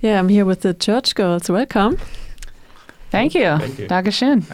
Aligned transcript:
Yeah, 0.00 0.18
I'm 0.18 0.28
here 0.28 0.44
with 0.44 0.60
the 0.60 0.74
church 0.74 1.14
girls. 1.14 1.50
Welcome. 1.50 1.98
Thank 3.10 3.34
you. 3.34 3.58
Thank 3.58 3.78
you. 3.78 3.88
Dankeschön. 3.88 4.44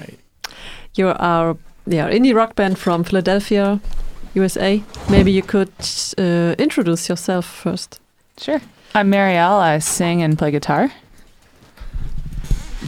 You 0.95 1.09
are 1.09 1.57
yeah 1.87 2.09
indie 2.11 2.35
rock 2.35 2.55
band 2.55 2.79
from 2.79 3.05
Philadelphia, 3.05 3.81
USA. 4.35 4.83
Maybe 5.11 5.33
you 5.33 5.43
could 5.43 5.73
uh, 6.19 6.55
introduce 6.59 7.09
yourself 7.11 7.45
first. 7.45 8.01
Sure. 8.39 8.61
I'm 8.95 9.11
Marielle. 9.11 9.61
I 9.61 9.81
sing 9.81 10.23
and 10.23 10.39
play 10.39 10.51
guitar. 10.51 10.91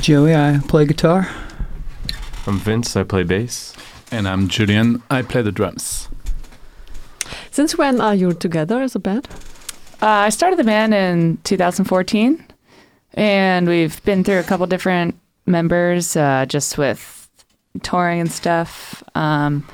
Joey, 0.00 0.34
I 0.34 0.61
play 0.68 0.86
guitar. 0.86 1.29
I'm 2.46 2.59
Vince. 2.59 2.96
I 2.96 3.02
play 3.04 3.25
bass. 3.25 3.75
And 4.11 4.27
I'm 4.29 4.48
Julian. 4.48 5.02
I 5.11 5.23
play 5.23 5.43
the 5.43 5.52
drums. 5.52 6.09
Since 7.50 7.77
when 7.77 8.00
are 8.00 8.14
you 8.14 8.32
together 8.32 8.80
as 8.80 8.95
a 8.95 8.98
band? 8.98 9.29
Uh, 10.00 10.27
I 10.27 10.29
started 10.29 10.59
the 10.59 10.64
band 10.64 10.95
in 10.95 11.38
2014, 11.45 12.45
and 13.17 13.67
we've 13.69 14.03
been 14.05 14.23
through 14.25 14.39
a 14.39 14.43
couple 14.45 14.67
different 14.67 15.18
members 15.46 16.17
uh, 16.17 16.46
just 16.46 16.77
with 16.79 17.29
touring 17.82 18.21
and 18.21 18.31
stuff. 18.31 19.03
Um, 19.14 19.67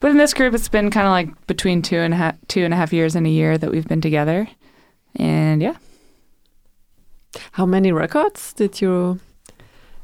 but 0.00 0.10
in 0.10 0.18
this 0.18 0.34
group, 0.34 0.54
it's 0.54 0.68
been 0.68 0.90
kind 0.90 1.06
of 1.06 1.10
like 1.12 1.46
between 1.46 1.82
two 1.82 1.96
and 1.98 2.12
a 2.12 2.16
half, 2.16 2.36
two 2.48 2.64
and 2.64 2.74
a 2.74 2.76
half 2.76 2.92
years 2.92 3.14
and 3.16 3.26
a 3.26 3.30
year 3.30 3.56
that 3.58 3.70
we've 3.70 3.86
been 3.88 4.00
together. 4.00 4.48
And 5.16 5.62
yeah, 5.62 5.76
How 7.52 7.66
many 7.66 7.92
records 7.92 8.52
did 8.52 8.80
you 8.80 9.18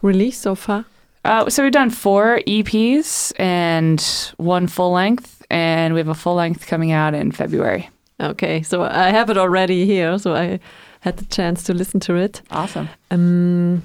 release 0.00 0.38
so 0.38 0.54
far? 0.54 0.84
uh, 1.24 1.48
so 1.50 1.62
we've 1.62 1.72
done 1.72 1.90
four 1.90 2.40
EPs 2.46 3.32
and 3.38 4.00
one 4.38 4.66
full 4.66 4.90
length, 4.92 5.42
and 5.50 5.94
we 5.94 6.00
have 6.00 6.08
a 6.08 6.14
full 6.14 6.34
length 6.34 6.66
coming 6.66 6.90
out 6.92 7.14
in 7.14 7.30
February. 7.30 7.88
Okay, 8.20 8.62
so 8.62 8.82
I 8.84 9.10
have 9.10 9.30
it 9.30 9.36
already 9.36 9.84
here, 9.86 10.18
so 10.18 10.34
I 10.34 10.58
had 11.02 11.16
the 11.18 11.24
chance 11.26 11.62
to 11.64 11.74
listen 11.74 12.00
to 12.00 12.14
it. 12.16 12.42
Awesome. 12.50 12.88
Um, 13.10 13.82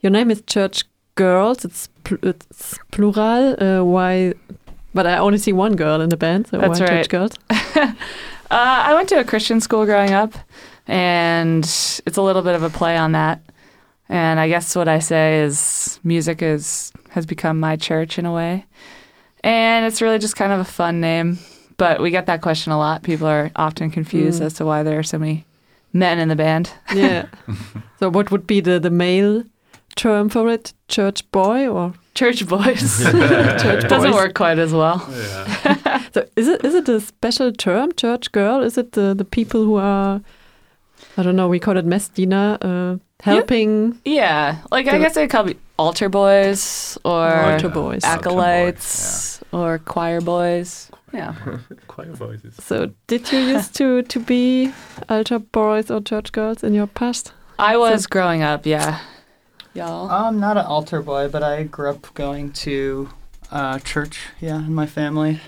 your 0.00 0.10
name 0.10 0.30
is 0.30 0.42
Church 0.46 0.84
Girls. 1.14 1.64
It's 1.64 1.88
pl- 2.04 2.18
it's 2.22 2.78
plural. 2.92 3.54
Uh, 3.62 3.84
why? 3.84 4.34
But 4.94 5.06
I 5.06 5.18
only 5.18 5.38
see 5.38 5.52
one 5.52 5.76
girl 5.76 6.00
in 6.00 6.08
the 6.08 6.16
band. 6.16 6.46
So 6.48 6.58
That's 6.58 6.80
why 6.80 6.86
right. 6.86 6.96
Church 7.04 7.08
Girls? 7.08 7.32
Uh, 8.52 8.82
I 8.90 8.94
went 8.94 9.08
to 9.10 9.20
a 9.20 9.22
Christian 9.24 9.60
school 9.60 9.84
growing 9.86 10.10
up, 10.12 10.34
and 10.88 11.62
it's 11.62 12.16
a 12.16 12.20
little 12.22 12.42
bit 12.42 12.56
of 12.56 12.64
a 12.64 12.68
play 12.70 12.96
on 12.96 13.12
that. 13.12 13.40
And 14.08 14.40
I 14.40 14.48
guess 14.48 14.74
what 14.74 14.88
I 14.88 14.98
say 14.98 15.42
is 15.42 16.00
music 16.02 16.42
is 16.42 16.92
has 17.10 17.26
become 17.26 17.60
my 17.60 17.76
church 17.76 18.18
in 18.18 18.26
a 18.26 18.32
way, 18.32 18.66
and 19.44 19.86
it's 19.86 20.02
really 20.02 20.18
just 20.18 20.34
kind 20.34 20.52
of 20.52 20.58
a 20.58 20.64
fun 20.64 21.00
name. 21.00 21.38
But 21.76 22.00
we 22.02 22.10
get 22.10 22.26
that 22.26 22.42
question 22.42 22.72
a 22.72 22.76
lot. 22.78 23.04
People 23.04 23.28
are 23.28 23.52
often 23.54 23.88
confused 23.92 24.42
Mm. 24.42 24.46
as 24.46 24.54
to 24.54 24.64
why 24.64 24.82
there 24.82 24.98
are 24.98 25.04
so 25.04 25.16
many 25.18 25.44
men 25.92 26.18
in 26.18 26.28
the 26.28 26.36
band. 26.36 26.70
Yeah. 26.94 27.26
so 27.98 28.08
what 28.10 28.30
would 28.30 28.46
be 28.46 28.60
the 28.60 28.78
the 28.80 28.90
male 28.90 29.44
term 29.96 30.28
for 30.28 30.48
it? 30.48 30.72
Church 30.88 31.30
boy 31.32 31.68
or 31.68 31.92
Church 32.14 32.46
boys 32.46 33.02
church 33.62 33.88
doesn't 33.88 34.10
boys? 34.10 34.14
work 34.14 34.34
quite 34.34 34.58
as 34.58 34.72
well. 34.72 34.98
Yeah. 35.10 35.98
So 36.12 36.24
is 36.36 36.48
it 36.48 36.64
is 36.64 36.74
it 36.74 36.88
a 36.88 37.00
special 37.00 37.52
term, 37.52 37.92
church 37.96 38.32
girl? 38.32 38.62
Is 38.64 38.76
it 38.78 38.92
the 38.92 39.14
the 39.14 39.24
people 39.24 39.60
who 39.64 39.76
are? 39.76 40.20
I 41.16 41.22
don't 41.22 41.36
know. 41.36 41.48
We 41.48 41.58
call 41.60 41.76
it 41.78 41.86
Messdiener, 41.86 42.58
uh, 42.60 42.98
helping 43.22 43.98
Yeah, 44.04 44.56
like 44.72 44.88
I 44.88 44.98
guess 44.98 45.14
they 45.14 45.28
call 45.28 45.44
me 45.44 45.54
altar 45.76 46.08
boys 46.08 46.98
or 47.04 47.28
altar 47.52 47.68
boys. 47.68 48.02
acolytes 48.04 49.40
or 49.52 49.78
choir 49.78 50.20
boys. 50.20 50.90
Yeah. 51.12 51.34
Choir 51.88 52.12
voices. 52.12 52.54
So 52.62 52.92
did 53.06 53.30
you 53.32 53.38
used 53.38 53.74
to 53.76 54.02
to 54.02 54.20
be 54.20 54.72
altar 55.08 55.38
boys 55.38 55.90
or 55.90 56.00
church 56.00 56.32
girls 56.32 56.62
in 56.62 56.74
your 56.74 56.86
past? 56.86 57.32
I 57.58 57.76
was 57.76 58.06
growing 58.06 58.42
up, 58.42 58.64
yeah. 58.66 59.00
Y'all. 59.74 60.10
I'm 60.10 60.40
not 60.40 60.56
an 60.56 60.66
altar 60.66 61.02
boy, 61.02 61.28
but 61.28 61.42
I 61.42 61.64
grew 61.64 61.90
up 61.90 62.12
going 62.14 62.52
to 62.64 63.10
uh, 63.50 63.78
church, 63.80 64.28
yeah, 64.40 64.56
in 64.56 64.74
my 64.74 64.86
family. 64.86 65.40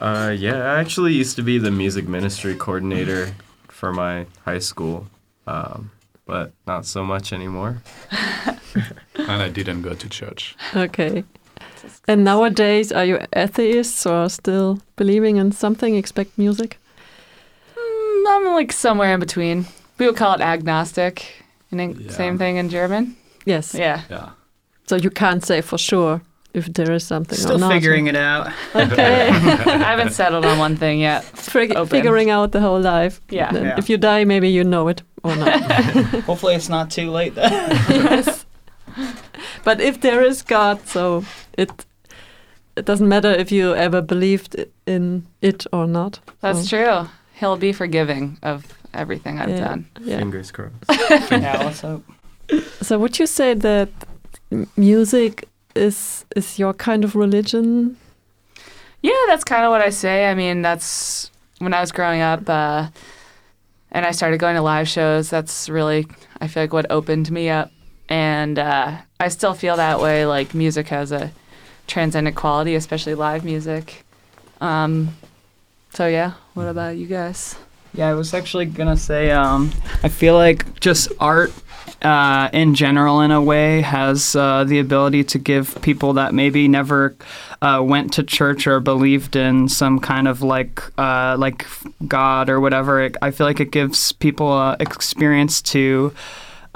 Uh, 0.00 0.34
yeah, 0.36 0.74
I 0.74 0.80
actually 0.80 1.14
used 1.14 1.36
to 1.36 1.42
be 1.42 1.58
the 1.58 1.70
music 1.70 2.06
ministry 2.06 2.54
coordinator 2.54 3.34
for 3.68 3.92
my 3.92 4.26
high 4.44 4.58
school, 4.58 5.06
um, 5.46 5.90
but 6.26 6.52
not 6.66 6.84
so 6.84 7.04
much 7.04 7.32
anymore. 7.32 7.82
And 9.18 9.42
I 9.42 9.48
didn't 9.48 9.82
go 9.82 9.94
to 9.94 10.08
church. 10.08 10.54
Okay. 10.74 11.24
And 12.08 12.24
nowadays, 12.24 12.92
are 12.92 13.04
you 13.04 13.18
atheists 13.34 14.06
or 14.06 14.28
still 14.28 14.78
believing 14.96 15.36
in 15.36 15.52
something? 15.52 15.94
Expect 15.96 16.36
music? 16.38 16.78
Mm, 17.76 18.24
I'm 18.28 18.54
like 18.54 18.72
somewhere 18.72 19.12
in 19.14 19.20
between. 19.20 19.66
We 19.98 20.06
would 20.06 20.16
call 20.16 20.34
it 20.34 20.40
agnostic. 20.40 21.44
And 21.70 21.80
Yeah. 22.00 22.10
same 22.12 22.38
thing 22.38 22.56
in 22.56 22.68
German. 22.68 23.16
Yes. 23.44 23.74
Yeah. 23.74 24.00
Yeah. 24.10 24.28
So 24.88 24.96
you 24.96 25.10
can't 25.10 25.44
say 25.44 25.60
for 25.62 25.78
sure 25.78 26.20
if 26.54 26.66
there 26.72 26.92
is 26.94 27.04
something 27.06 27.36
or 27.38 27.42
Still 27.42 27.58
not. 27.58 27.72
figuring 27.72 28.06
it 28.06 28.16
out. 28.16 28.46
Okay. 28.74 29.28
I 29.30 29.32
haven't 29.90 30.12
settled 30.12 30.44
on 30.46 30.58
one 30.58 30.76
thing 30.76 31.00
yet. 31.00 31.24
Fig- 31.24 31.72
Open. 31.76 31.88
figuring 31.88 32.30
out 32.30 32.52
the 32.52 32.60
whole 32.60 32.80
life. 32.80 33.20
Yeah. 33.30 33.52
Yeah. 33.54 33.74
If 33.78 33.88
you 33.90 33.98
die, 33.98 34.24
maybe 34.24 34.48
you 34.48 34.64
know 34.64 34.88
it 34.88 35.02
or 35.22 35.36
not. 35.36 35.60
Hopefully, 36.26 36.54
it's 36.54 36.68
not 36.68 36.90
too 36.90 37.10
late 37.10 37.34
then. 37.34 37.50
yes. 37.90 38.45
But 39.66 39.80
if 39.80 40.00
there 40.00 40.22
is 40.22 40.42
God, 40.42 40.78
so 40.86 41.24
it 41.58 41.70
it 42.76 42.84
doesn't 42.86 43.08
matter 43.08 43.32
if 43.42 43.50
you 43.50 43.74
ever 43.74 44.00
believed 44.02 44.54
in 44.86 45.26
it 45.40 45.66
or 45.72 45.86
not. 45.88 46.20
That's 46.40 46.68
So, 46.68 46.76
true. 46.76 47.08
He'll 47.40 47.56
be 47.56 47.72
forgiving 47.72 48.38
of 48.42 48.62
everything 48.94 49.40
I've 49.40 49.50
yeah, 49.50 49.68
done. 49.68 49.86
Yeah. 50.00 50.18
Fingers 50.18 50.52
crossed. 50.52 50.74
yeah, 51.30 51.64
let's 51.64 51.80
hope. 51.80 52.04
So 52.80 52.98
would 52.98 53.18
you 53.18 53.26
say 53.26 53.54
that 53.54 53.88
music 54.76 55.48
is 55.74 56.24
is 56.36 56.58
your 56.58 56.72
kind 56.74 57.04
of 57.04 57.14
religion? 57.16 57.96
Yeah, 59.02 59.22
that's 59.26 59.44
kind 59.44 59.64
of 59.64 59.70
what 59.70 59.80
I 59.88 59.90
say. 59.90 60.30
I 60.30 60.34
mean, 60.34 60.62
that's 60.62 61.30
when 61.58 61.74
I 61.74 61.80
was 61.80 61.92
growing 61.92 62.20
up 62.22 62.48
uh, 62.48 62.88
and 63.90 64.06
I 64.06 64.12
started 64.12 64.38
going 64.40 64.56
to 64.56 64.62
live 64.62 64.88
shows. 64.88 65.28
That's 65.30 65.68
really, 65.68 66.06
I 66.40 66.48
feel 66.48 66.62
like, 66.62 66.72
what 66.72 66.86
opened 66.90 67.30
me 67.30 67.50
up. 67.50 67.70
And 68.08 68.58
uh, 68.58 68.98
I 69.18 69.28
still 69.28 69.54
feel 69.54 69.76
that 69.76 70.00
way. 70.00 70.26
Like, 70.26 70.54
music 70.54 70.88
has 70.88 71.12
a 71.12 71.32
transcendent 71.86 72.36
quality, 72.36 72.74
especially 72.74 73.14
live 73.14 73.44
music. 73.44 74.04
Um, 74.60 75.16
so, 75.92 76.06
yeah, 76.06 76.32
what 76.54 76.68
about 76.68 76.96
you 76.96 77.06
guys? 77.06 77.56
Yeah, 77.94 78.08
I 78.08 78.14
was 78.14 78.34
actually 78.34 78.66
gonna 78.66 78.96
say, 78.96 79.30
um, 79.30 79.72
I 80.02 80.08
feel 80.08 80.34
like 80.34 80.78
just 80.80 81.10
art 81.18 81.50
uh, 82.02 82.50
in 82.52 82.74
general, 82.74 83.22
in 83.22 83.30
a 83.30 83.40
way, 83.40 83.80
has 83.80 84.36
uh, 84.36 84.64
the 84.64 84.78
ability 84.78 85.24
to 85.24 85.38
give 85.38 85.80
people 85.80 86.12
that 86.12 86.34
maybe 86.34 86.68
never 86.68 87.16
uh, 87.62 87.82
went 87.82 88.12
to 88.12 88.22
church 88.22 88.66
or 88.66 88.80
believed 88.80 89.34
in 89.34 89.68
some 89.68 89.98
kind 89.98 90.28
of 90.28 90.42
like 90.42 90.82
uh, 90.98 91.36
like 91.38 91.66
God 92.06 92.50
or 92.50 92.60
whatever. 92.60 93.00
It, 93.00 93.16
I 93.22 93.30
feel 93.30 93.46
like 93.46 93.60
it 93.60 93.70
gives 93.70 94.12
people 94.12 94.72
experience 94.78 95.62
to. 95.62 96.12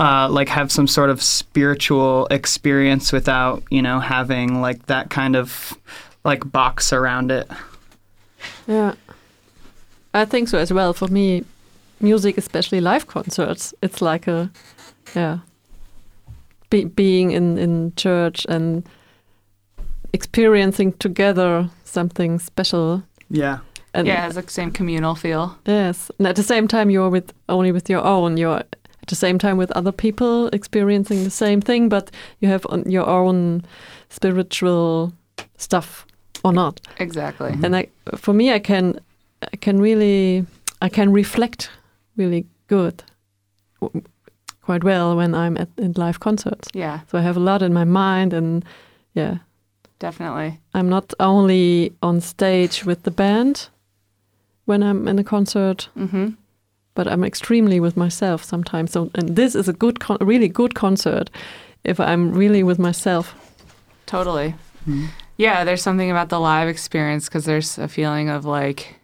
Uh, 0.00 0.26
like 0.30 0.48
have 0.48 0.72
some 0.72 0.86
sort 0.86 1.10
of 1.10 1.22
spiritual 1.22 2.26
experience 2.30 3.12
without 3.12 3.62
you 3.70 3.82
know 3.82 4.00
having 4.00 4.62
like 4.62 4.86
that 4.86 5.10
kind 5.10 5.36
of 5.36 5.76
like 6.24 6.50
box 6.50 6.90
around 6.92 7.30
it 7.30 7.46
Yeah. 8.66 8.94
I 10.14 10.24
think 10.24 10.48
so 10.48 10.58
as 10.58 10.72
well. 10.72 10.92
For 10.94 11.08
me, 11.08 11.44
music, 12.00 12.38
especially 12.38 12.80
live 12.80 13.06
concerts, 13.06 13.74
it's 13.82 14.00
like 14.00 14.26
a, 14.26 14.50
yeah, 15.14 15.38
be, 16.70 16.84
being 16.84 17.30
in, 17.32 17.58
in 17.58 17.92
church 17.94 18.46
and 18.48 18.88
experiencing 20.12 20.92
together 20.94 21.68
something 21.84 22.38
special. 22.40 23.02
yeah 23.28 23.58
And 23.94 24.06
yeah, 24.06 24.14
it 24.14 24.32
has 24.32 24.34
the 24.34 24.48
same 24.48 24.70
communal 24.72 25.14
feel. 25.14 25.58
yes, 25.66 26.10
and 26.18 26.26
at 26.26 26.36
the 26.36 26.42
same 26.42 26.66
time, 26.66 26.90
you're 26.90 27.10
with 27.10 27.32
only 27.48 27.70
with 27.72 27.88
your 27.90 28.02
own. 28.04 28.36
You're 28.36 28.58
at 28.58 28.76
the 29.10 29.16
same 29.16 29.38
time 29.38 29.56
with 29.58 29.70
other 29.72 29.92
people 29.92 30.48
experiencing 30.48 31.24
the 31.24 31.30
same 31.30 31.60
thing, 31.60 31.88
but 31.88 32.10
you 32.40 32.48
have 32.48 32.66
on 32.70 32.90
your 32.90 33.06
own 33.06 33.62
spiritual 34.08 35.12
stuff 35.56 36.06
or 36.44 36.52
not. 36.52 36.80
Exactly. 36.98 37.50
and 37.62 37.76
I, 37.76 37.88
for 38.16 38.32
me, 38.32 38.52
I 38.52 38.58
can, 38.58 38.98
I 39.52 39.56
can 39.56 39.80
really, 39.80 40.46
I 40.80 40.88
can 40.88 41.12
reflect 41.12 41.70
really 42.16 42.46
good, 42.68 43.02
quite 44.62 44.84
well 44.84 45.16
when 45.16 45.34
I'm 45.34 45.56
at 45.56 45.68
in 45.76 45.92
live 45.96 46.20
concerts. 46.20 46.68
Yeah, 46.74 47.00
So 47.10 47.18
I 47.18 47.22
have 47.22 47.36
a 47.36 47.40
lot 47.40 47.62
in 47.62 47.72
my 47.72 47.84
mind, 47.84 48.32
and 48.32 48.64
yeah, 49.14 49.38
definitely. 49.98 50.58
I'm 50.74 50.88
not 50.88 51.12
only 51.18 51.92
on 52.02 52.20
stage 52.20 52.84
with 52.84 53.02
the 53.02 53.10
band 53.10 53.68
when 54.66 54.82
I'm 54.82 55.08
in 55.08 55.18
a 55.18 55.24
concert, 55.24 55.88
hmm 55.94 56.28
but 56.94 57.06
I'm 57.08 57.24
extremely 57.24 57.80
with 57.80 57.96
myself 57.96 58.44
sometimes. 58.44 58.92
So, 58.92 59.10
and 59.14 59.36
this 59.36 59.54
is 59.54 59.68
a 59.68 59.72
good, 59.72 60.00
con- 60.00 60.18
really 60.20 60.48
good 60.48 60.74
concert 60.74 61.30
if 61.84 61.98
I'm 62.00 62.32
really 62.32 62.62
with 62.62 62.78
myself. 62.78 63.34
Totally. 64.06 64.54
Mhm. 64.88 65.08
Yeah, 65.36 65.64
there's 65.64 65.82
something 65.82 66.10
about 66.10 66.28
the 66.28 66.38
live 66.40 66.68
experience 66.68 67.26
because 67.28 67.44
there's 67.44 67.78
a 67.78 67.88
feeling 67.88 68.28
of 68.28 68.44
like 68.44 68.96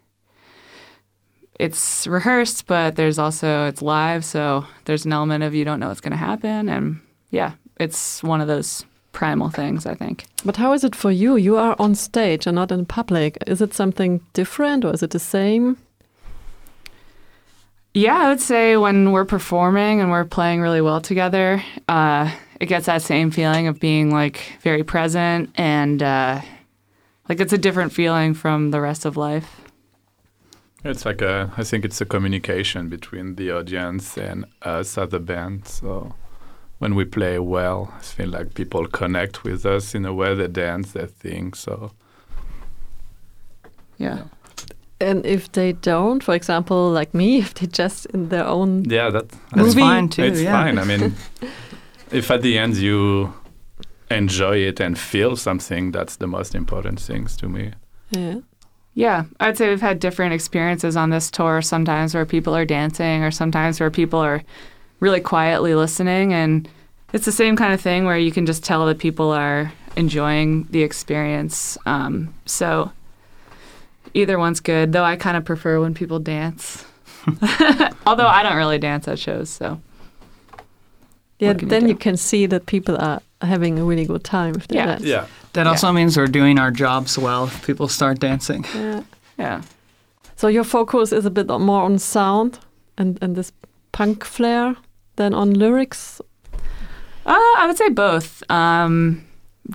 it's 1.58 2.06
rehearsed, 2.06 2.66
but 2.66 2.96
there's 2.96 3.18
also 3.18 3.66
it's 3.66 3.80
live, 3.82 4.24
so 4.24 4.64
there's 4.84 5.06
an 5.06 5.12
element 5.12 5.42
of 5.44 5.54
you 5.54 5.64
don't 5.64 5.80
know 5.80 5.88
what's 5.88 6.00
going 6.02 6.10
to 6.12 6.16
happen, 6.18 6.68
and 6.68 7.00
yeah, 7.30 7.52
it's 7.80 8.22
one 8.22 8.40
of 8.42 8.48
those 8.48 8.84
primal 9.12 9.48
things, 9.48 9.86
I 9.86 9.94
think. 9.94 10.26
But 10.44 10.56
how 10.56 10.74
is 10.74 10.84
it 10.84 10.94
for 10.94 11.10
you? 11.10 11.36
You 11.36 11.56
are 11.56 11.74
on 11.78 11.94
stage 11.94 12.46
and 12.46 12.54
not 12.54 12.70
in 12.70 12.84
public. 12.84 13.38
Is 13.46 13.62
it 13.62 13.72
something 13.72 14.20
different 14.34 14.84
or 14.84 14.92
is 14.92 15.02
it 15.02 15.10
the 15.12 15.18
same? 15.18 15.78
Yeah, 17.96 18.18
I 18.18 18.28
would 18.28 18.42
say 18.42 18.76
when 18.76 19.10
we're 19.12 19.24
performing 19.24 20.02
and 20.02 20.10
we're 20.10 20.26
playing 20.26 20.60
really 20.60 20.82
well 20.82 21.00
together, 21.00 21.64
uh, 21.88 22.30
it 22.60 22.66
gets 22.66 22.84
that 22.84 23.00
same 23.00 23.30
feeling 23.30 23.68
of 23.68 23.80
being 23.80 24.10
like 24.10 24.58
very 24.60 24.84
present 24.84 25.48
and 25.54 26.02
uh, 26.02 26.42
like 27.26 27.40
it's 27.40 27.54
a 27.54 27.58
different 27.58 27.94
feeling 27.94 28.34
from 28.34 28.70
the 28.70 28.82
rest 28.82 29.06
of 29.06 29.16
life. 29.16 29.62
It's 30.84 31.06
like 31.06 31.22
a, 31.22 31.50
I 31.56 31.64
think 31.64 31.86
it's 31.86 31.98
a 32.02 32.04
communication 32.04 32.90
between 32.90 33.36
the 33.36 33.50
audience 33.50 34.18
and 34.18 34.44
us 34.60 34.98
as 34.98 35.14
a 35.14 35.18
band. 35.18 35.66
So 35.66 36.14
when 36.76 36.96
we 36.96 37.06
play 37.06 37.38
well, 37.38 37.94
I 37.96 38.02
feel 38.02 38.28
like 38.28 38.52
people 38.52 38.86
connect 38.88 39.42
with 39.42 39.64
us 39.64 39.94
in 39.94 40.04
a 40.04 40.12
way 40.12 40.34
they 40.34 40.48
dance, 40.48 40.92
they 40.92 41.06
think. 41.06 41.56
So 41.56 41.92
Yeah. 43.96 44.24
And 45.00 45.26
if 45.26 45.52
they 45.52 45.72
don't, 45.72 46.22
for 46.22 46.34
example, 46.34 46.90
like 46.90 47.12
me, 47.14 47.38
if 47.44 47.54
they 47.54 47.66
just 47.66 48.06
in 48.06 48.28
their 48.28 48.46
own 48.46 48.84
yeah, 48.84 49.10
that 49.10 49.28
That's 49.28 49.74
Movie. 49.74 49.80
fine 49.80 50.08
too. 50.08 50.24
it's 50.24 50.40
yeah. 50.40 50.52
fine. 50.52 50.78
I 50.78 50.84
mean, 50.84 51.14
if 52.10 52.30
at 52.30 52.42
the 52.42 52.58
end 52.58 52.76
you 52.76 53.32
enjoy 54.10 54.56
it 54.58 54.80
and 54.80 54.98
feel 54.98 55.36
something, 55.36 55.92
that's 55.92 56.16
the 56.16 56.26
most 56.26 56.54
important 56.54 57.00
things 57.00 57.36
to 57.38 57.48
me. 57.48 57.72
yeah. 58.10 58.40
Yeah, 58.98 59.24
I'd 59.40 59.58
say 59.58 59.68
we've 59.68 59.82
had 59.82 60.00
different 60.00 60.32
experiences 60.32 60.96
on 60.96 61.10
this 61.10 61.30
tour. 61.30 61.60
Sometimes 61.60 62.14
where 62.14 62.24
people 62.24 62.56
are 62.56 62.64
dancing, 62.64 63.22
or 63.22 63.30
sometimes 63.30 63.78
where 63.78 63.90
people 63.90 64.20
are 64.20 64.42
really 65.00 65.20
quietly 65.20 65.74
listening. 65.74 66.32
And 66.32 66.66
it's 67.12 67.26
the 67.26 67.30
same 67.32 67.56
kind 67.56 67.74
of 67.74 67.80
thing 67.82 68.06
where 68.06 68.16
you 68.16 68.32
can 68.32 68.46
just 68.46 68.64
tell 68.64 68.86
that 68.86 68.98
people 68.98 69.32
are 69.32 69.70
enjoying 69.96 70.66
the 70.70 70.82
experience. 70.82 71.76
Um, 71.84 72.32
so 72.46 72.90
either 74.16 74.38
one's 74.38 74.60
good, 74.60 74.92
though 74.92 75.04
I 75.04 75.16
kind 75.16 75.36
of 75.36 75.44
prefer 75.44 75.80
when 75.80 75.94
people 75.94 76.18
dance. 76.18 76.84
Although 78.06 78.26
I 78.26 78.42
don't 78.42 78.56
really 78.56 78.78
dance 78.78 79.08
at 79.08 79.18
shows, 79.18 79.50
so 79.50 79.80
Yeah, 81.38 81.52
What 81.52 81.62
you 81.62 81.68
then 81.68 81.82
do? 81.82 81.88
you 81.88 81.96
can 81.96 82.16
see 82.16 82.46
that 82.46 82.66
people 82.66 82.96
are 82.96 83.20
having 83.40 83.78
a 83.78 83.84
really 83.84 84.06
good 84.06 84.22
time 84.24 84.54
if 84.56 84.66
they 84.68 84.76
Yeah. 84.76 84.86
dance. 84.86 85.02
Yeah. 85.04 85.26
That 85.52 85.66
also 85.66 85.92
means 85.92 86.16
we're 86.16 86.26
doing 86.40 86.58
our 86.58 86.70
jobs 86.70 87.18
well 87.18 87.44
if 87.44 87.66
people 87.66 87.88
start 87.88 88.18
dancing. 88.20 88.64
Yeah. 88.74 89.02
yeah. 89.38 89.62
So 90.36 90.48
your 90.48 90.64
focus 90.64 91.12
is 91.12 91.24
a 91.26 91.30
bit 91.30 91.46
more 91.48 91.82
on 91.82 91.98
sound 91.98 92.58
and, 92.98 93.18
and 93.22 93.36
this 93.36 93.52
punk 93.92 94.24
flair 94.24 94.76
than 95.16 95.34
on 95.34 95.54
lyrics. 95.54 96.20
Uh, 97.24 97.32
I 97.58 97.64
would 97.66 97.76
say 97.78 97.88
both. 97.88 98.42
Um, 98.50 99.24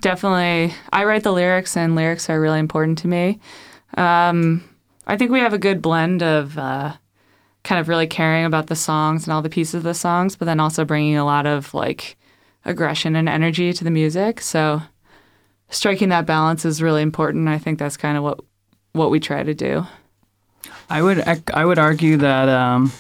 definitely, 0.02 0.74
I 0.94 1.04
write 1.04 1.24
the 1.24 1.34
lyrics, 1.34 1.76
and 1.76 1.96
lyrics 1.96 2.30
are 2.30 2.40
really 2.40 2.60
important 2.60 2.98
to 3.00 3.08
me. 3.08 3.40
Um, 3.98 4.64
I 5.08 5.18
think 5.18 5.32
we 5.32 5.40
have 5.40 5.54
a 5.54 5.58
good 5.58 5.82
blend 5.82 6.24
of 6.24 6.58
uh, 6.58 6.94
kind 7.64 7.80
of 7.80 7.88
really 7.88 8.08
caring 8.08 8.46
about 8.46 8.68
the 8.68 8.76
songs 8.76 9.26
and 9.26 9.34
all 9.34 9.42
the 9.42 9.50
pieces 9.50 9.76
of 9.76 9.84
the 9.84 9.94
songs, 9.94 10.36
but 10.36 10.46
then 10.46 10.60
also 10.60 10.86
bringing 10.86 11.18
a 11.18 11.26
lot 11.26 11.46
of 11.46 11.74
like 11.74 12.18
aggression 12.66 13.16
and 13.16 13.28
energy 13.28 13.74
to 13.74 13.84
the 13.84 13.92
music. 13.92 14.42
So 14.42 14.82
striking 15.70 16.10
that 16.10 16.26
balance 16.26 16.66
is 16.66 16.82
really 16.82 17.02
important. 17.02 17.48
I 17.48 17.58
think 17.58 17.80
that's 17.80 17.98
kind 17.98 18.18
of 18.18 18.24
what 18.24 18.40
what 18.94 19.10
we 19.10 19.20
try 19.20 19.44
to 19.44 19.54
do. 19.54 19.86
I 20.92 21.02
would 21.02 21.24
I 21.54 21.66
would 21.66 21.80
argue 21.80 22.18
that 22.18 22.50
um, 22.50 22.92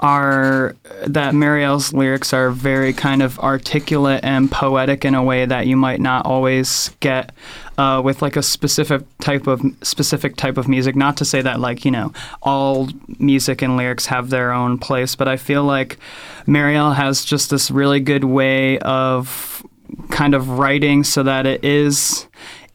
our 0.00 0.76
that 1.06 1.32
Marielle's 1.32 1.94
lyrics 1.94 2.34
are 2.34 2.50
very 2.50 2.92
kind 2.92 3.22
of 3.22 3.38
articulate 3.38 4.22
and 4.22 4.50
poetic 4.50 5.04
in 5.06 5.14
a 5.14 5.22
way 5.22 5.46
that 5.46 5.66
you 5.66 5.74
might 5.74 5.98
not 5.98 6.26
always 6.26 6.90
get 7.00 7.32
uh, 7.78 8.02
with 8.04 8.20
like 8.20 8.36
a 8.36 8.42
specific 8.42 9.02
type 9.20 9.46
of 9.46 9.62
specific 9.80 10.36
type 10.36 10.58
of 10.58 10.68
music. 10.68 10.94
Not 10.94 11.16
to 11.16 11.24
say 11.24 11.40
that 11.40 11.58
like 11.58 11.86
you 11.86 11.90
know 11.90 12.12
all 12.42 12.90
music 13.18 13.62
and 13.62 13.78
lyrics 13.78 14.04
have 14.06 14.28
their 14.28 14.52
own 14.52 14.76
place, 14.76 15.14
but 15.16 15.26
I 15.26 15.38
feel 15.38 15.64
like 15.64 15.98
Marielle 16.46 16.94
has 16.96 17.24
just 17.24 17.48
this 17.48 17.70
really 17.70 18.00
good 18.00 18.24
way 18.24 18.78
of 18.80 19.64
kind 20.10 20.34
of 20.34 20.50
writing 20.50 21.02
so 21.02 21.22
that 21.22 21.46
it 21.46 21.64
is 21.64 22.27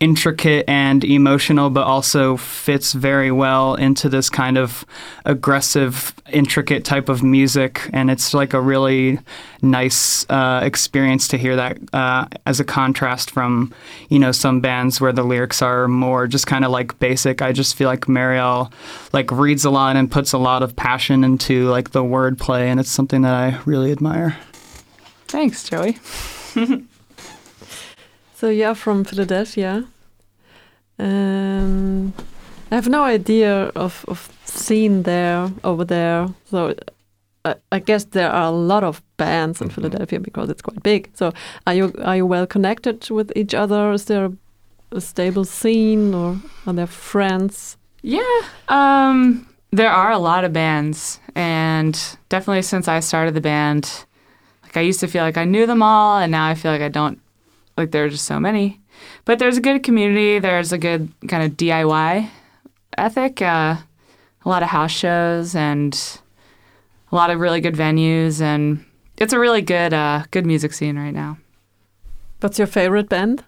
intricate 0.03 0.65
and 0.67 1.05
emotional, 1.05 1.69
but 1.69 1.85
also 1.85 2.35
fits 2.35 2.91
very 2.91 3.31
well 3.31 3.75
into 3.75 4.09
this 4.09 4.29
kind 4.29 4.57
of 4.57 4.85
aggressive, 5.23 6.13
intricate 6.29 6.83
type 6.83 7.07
of 7.07 7.23
music. 7.23 7.89
And 7.93 8.11
it's 8.11 8.33
like 8.33 8.53
a 8.53 8.59
really 8.59 9.19
nice 9.61 10.25
uh, 10.29 10.59
experience 10.61 11.29
to 11.29 11.37
hear 11.37 11.55
that 11.55 11.77
uh, 11.93 12.25
as 12.45 12.59
a 12.59 12.65
contrast 12.65 13.31
from, 13.31 13.73
you 14.09 14.19
know, 14.19 14.33
some 14.33 14.59
bands 14.59 14.99
where 14.99 15.13
the 15.13 15.23
lyrics 15.23 15.61
are 15.61 15.87
more 15.87 16.27
just 16.27 16.47
kind 16.47 16.65
of 16.65 16.71
like 16.71 16.99
basic. 16.99 17.41
I 17.41 17.53
just 17.53 17.73
feel 17.73 17.87
like 17.87 18.01
Marielle 18.01 18.73
like 19.13 19.31
reads 19.31 19.63
a 19.63 19.69
lot 19.69 19.95
and 19.95 20.11
puts 20.11 20.33
a 20.33 20.37
lot 20.37 20.63
of 20.63 20.75
passion 20.75 21.23
into 21.23 21.69
like 21.69 21.91
the 21.91 22.03
wordplay, 22.03 22.65
and 22.65 22.77
it's 22.77 22.91
something 22.91 23.21
that 23.21 23.33
I 23.33 23.61
really 23.65 23.93
admire. 23.93 24.35
Thanks, 25.29 25.63
Joey. 25.63 25.97
So 28.43 28.49
you're 28.49 28.75
from 28.75 29.05
Philadelphia. 29.05 29.85
Um, 30.99 32.13
I 32.71 32.75
have 32.75 32.89
no 32.89 33.03
idea 33.03 33.71
of, 33.75 34.05
of 34.07 34.29
scene 34.45 35.03
there 35.03 35.51
over 35.63 35.85
there. 35.85 36.27
So 36.49 36.73
I, 37.45 37.55
I 37.71 37.79
guess 37.79 38.05
there 38.05 38.29
are 38.31 38.45
a 38.47 38.51
lot 38.55 38.83
of 38.83 39.01
bands 39.17 39.61
in 39.61 39.67
Mhm. 39.69 39.73
Philadelphia 39.73 40.19
because 40.19 40.49
it's 40.49 40.61
quite 40.61 40.81
big. 40.83 41.09
So 41.13 41.31
are 41.67 41.73
you 41.75 41.93
are 42.03 42.15
you 42.17 42.25
well 42.25 42.47
connected 42.47 43.09
with 43.09 43.31
each 43.35 43.53
other? 43.53 43.91
Is 43.93 44.05
there 44.05 44.25
a, 44.25 44.31
a 44.97 45.01
stable 45.01 45.45
scene 45.45 46.13
or 46.15 46.37
are 46.65 46.73
there 46.73 46.87
friends? 46.87 47.77
Yeah. 48.01 48.41
Um, 48.69 49.45
there 49.71 49.91
are 49.91 50.11
a 50.11 50.19
lot 50.19 50.43
of 50.45 50.51
bands, 50.53 51.19
and 51.35 51.97
definitely 52.29 52.61
since 52.61 52.87
I 52.87 52.99
started 53.01 53.33
the 53.33 53.41
band, 53.41 54.05
like 54.63 54.77
I 54.77 54.81
used 54.89 54.99
to 54.99 55.07
feel 55.07 55.23
like 55.23 55.37
I 55.37 55.45
knew 55.45 55.65
them 55.65 55.81
all, 55.81 56.17
and 56.19 56.31
now 56.31 56.47
I 56.51 56.55
feel 56.55 56.71
like 56.71 56.81
I 56.85 56.89
don't. 56.89 57.19
Like 57.77 57.89
there 57.91 58.03
are 58.05 58.09
just 58.09 58.25
so 58.25 58.39
many, 58.39 58.79
but 59.25 59.39
there's 59.39 59.57
a 59.57 59.61
good 59.61 59.83
community. 59.83 60.39
There's 60.39 60.71
a 60.71 60.77
good 60.77 61.11
kind 61.27 61.43
of 61.43 61.57
DIY 61.57 62.29
ethic. 62.97 63.41
Uh, 63.41 63.77
a 64.45 64.49
lot 64.49 64.63
of 64.63 64.69
house 64.69 64.91
shows 64.91 65.55
and 65.55 66.19
a 67.11 67.15
lot 67.15 67.29
of 67.29 67.39
really 67.39 67.61
good 67.61 67.75
venues, 67.75 68.41
and 68.41 68.83
it's 69.17 69.33
a 69.33 69.39
really 69.39 69.61
good 69.61 69.93
uh, 69.93 70.23
good 70.31 70.45
music 70.45 70.73
scene 70.73 70.97
right 70.97 71.13
now. 71.13 71.37
What's 72.41 72.57
your 72.57 72.67
favorite 72.67 73.07
band 73.07 73.43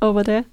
over 0.00 0.22
there? 0.22 0.44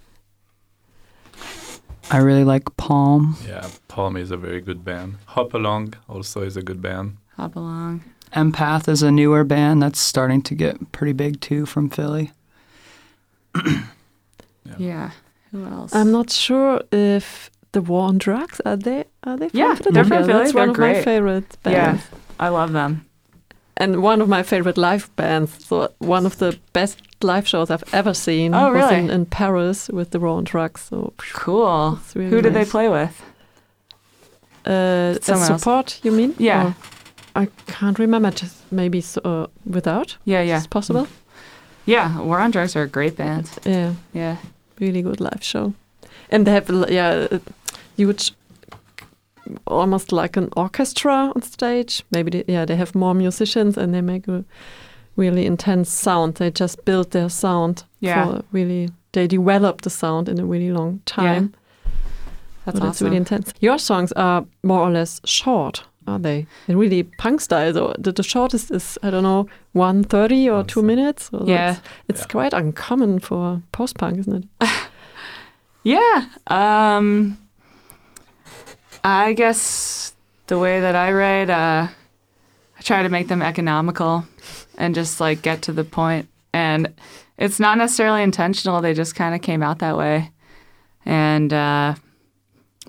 I 2.12 2.18
really 2.18 2.44
like 2.44 2.76
Palm. 2.78 3.38
Yeah, 3.48 3.68
Palm 3.88 4.18
is 4.18 4.32
a 4.32 4.38
very 4.38 4.62
good 4.62 4.84
band. 4.84 5.18
Hop 5.28 5.54
Along 5.54 5.94
also 6.08 6.42
is 6.42 6.58
a 6.58 6.62
good 6.62 6.82
band. 6.82 7.18
Hop 7.36 7.56
along. 7.56 8.04
Empath 8.36 8.88
is 8.88 9.02
a 9.02 9.12
newer 9.12 9.44
band 9.44 9.82
that's 9.82 10.00
starting 10.00 10.42
to 10.44 10.56
get 10.56 10.92
pretty 10.92 11.14
big 11.14 11.40
too 11.40 11.66
from 11.66 11.90
Philly. 11.90 12.32
Yeah. 14.78 15.12
Who 15.52 15.66
else? 15.66 15.94
I'm 15.96 16.12
not 16.12 16.30
sure 16.30 16.82
if 16.92 17.50
the 17.72 17.82
War 17.82 18.08
on 18.08 18.18
Drugs 18.18 18.62
are 18.66 18.76
they 18.78 19.06
are 19.24 19.38
they 19.38 19.50
from 19.50 19.60
Yeah, 19.60 19.76
Philadelphia? 19.76 19.92
they're 19.94 20.04
from 20.06 20.24
Philly. 20.28 20.34
That's 20.40 20.52
They're 20.54 20.62
one 20.62 20.70
of 20.70 20.78
my 20.78 20.94
great. 20.94 21.04
favorite 21.04 21.58
Yeah. 21.66 21.72
bands. 21.92 22.04
I 22.40 22.50
love 22.50 22.72
them. 22.74 23.06
and 23.82 24.04
one 24.04 24.20
of 24.22 24.28
my 24.28 24.44
favorite 24.44 24.78
live 24.78 25.10
bands. 25.16 25.66
So 25.66 25.88
one 26.00 26.26
of 26.26 26.38
the 26.38 26.60
best 26.74 27.00
live 27.24 27.48
shows 27.48 27.70
I've 27.72 27.84
ever 27.94 28.14
seen 28.14 28.54
Oh, 28.54 28.74
was 28.74 28.74
really? 28.74 28.96
in, 29.06 29.10
in 29.10 29.26
Paris 29.26 29.88
with 29.88 30.10
the 30.12 30.20
War 30.20 30.38
on 30.38 30.44
Drugs. 30.44 30.82
So 30.90 31.14
Cool. 31.34 31.98
really 32.14 32.30
Who 32.30 32.42
did 32.42 32.54
they 32.54 32.66
play 32.66 32.90
with? 32.90 33.22
Uh, 34.68 35.16
as 35.16 35.24
Someone 35.26 35.50
else. 35.52 35.62
support, 35.62 36.00
you 36.04 36.12
mean? 36.12 36.36
Yeah. 36.38 36.68
Or- 36.68 36.76
I 37.36 37.48
can't 37.68 37.98
remember. 38.00 38.32
Just 38.32 38.58
maybe 38.72 39.00
so, 39.02 39.22
uh, 39.24 39.48
without. 39.66 40.18
Yeah, 40.26 40.42
yeah. 40.42 40.58
It's 40.58 40.68
possible. 40.68 41.08
Yeah, 41.86 42.20
War 42.20 42.40
on 42.40 42.52
Drugs 42.52 42.76
are 42.76 42.84
a 42.84 42.88
great 42.88 43.16
band. 43.16 43.50
Yeah, 43.66 43.94
Yeah. 44.14 44.36
Really 44.80 45.02
good 45.02 45.20
live 45.20 45.44
show, 45.44 45.74
and 46.32 46.46
they 46.46 46.52
have 46.52 46.70
l- 46.70 46.92
yeah, 46.92 47.28
a 47.32 47.40
huge, 47.98 48.34
almost 49.68 50.12
like 50.12 50.38
an 50.38 50.50
orchestra 50.56 51.32
on 51.36 51.42
stage. 51.42 52.04
Maybe 52.12 52.30
they, 52.32 52.44
yeah, 52.54 52.66
they 52.66 52.76
have 52.76 52.94
more 52.96 53.14
musicians 53.14 53.78
and 53.78 53.94
they 53.94 54.02
make 54.02 54.28
a 54.28 54.44
really 55.16 55.46
intense 55.46 55.90
sound. 55.92 56.36
They 56.36 56.52
just 56.52 56.84
build 56.86 57.12
their 57.12 57.30
sound 57.30 57.84
Yeah. 58.00 58.26
for 58.26 58.44
really. 58.52 58.90
They 59.12 59.28
develop 59.28 59.82
the 59.82 59.90
sound 59.90 60.30
in 60.30 60.40
a 60.40 60.46
really 60.46 60.72
long 60.72 61.02
time. 61.06 61.54
That's 62.66 62.80
but 62.80 62.88
it's 62.90 62.98
awesome. 62.98 63.06
really 63.06 63.18
intense. 63.18 63.54
Your 63.60 63.80
songs 63.80 64.12
are 64.12 64.46
more 64.64 64.82
or 64.82 64.92
less 64.92 65.20
short, 65.26 65.84
are 66.10 66.20
they? 66.20 66.46
In 66.68 66.78
really 66.78 67.04
punk 67.04 67.42
style. 67.42 67.74
So 67.74 67.94
the, 67.98 68.12
the 68.12 68.24
shortest 68.24 68.72
is 68.72 68.98
I 69.04 69.10
don't 69.12 69.24
know 69.24 69.48
one 69.74 70.04
thirty 70.04 70.50
or 70.50 70.64
two 70.64 70.82
minutes. 70.82 71.30
So 71.30 71.44
yeah. 71.46 71.72
it's, 71.72 71.82
it's 72.10 72.22
Yeah. 72.22 72.28
quite 72.28 72.54
uncommon 72.54 73.20
for 73.20 73.62
post 73.72 73.98
punk, 73.98 74.18
isn't 74.20 74.44
it? 74.62 74.70
Yeah. 75.84 76.26
Um 76.48 77.38
I 79.04 79.34
guess 79.34 80.14
the 80.48 80.60
way 80.60 80.82
that 80.82 80.96
I 80.96 81.12
write, 81.14 81.50
uh, 81.50 81.88
I 82.78 82.82
try 82.82 83.02
to 83.02 83.10
make 83.10 83.28
them 83.30 83.42
economical 83.42 84.26
and 84.78 84.94
just 84.94 85.22
like 85.22 85.42
get 85.42 85.62
to 85.64 85.72
the 85.72 85.86
point. 85.86 86.28
And 86.54 86.94
it's 87.38 87.60
not 87.60 87.78
necessarily 87.78 88.24
intentional; 88.24 88.82
they 88.82 88.94
just 88.94 89.16
kind 89.16 89.34
of 89.36 89.42
came 89.42 89.64
out 89.64 89.80
that 89.80 89.96
way. 89.98 90.32
And 91.06 91.54
uh, 91.54 91.96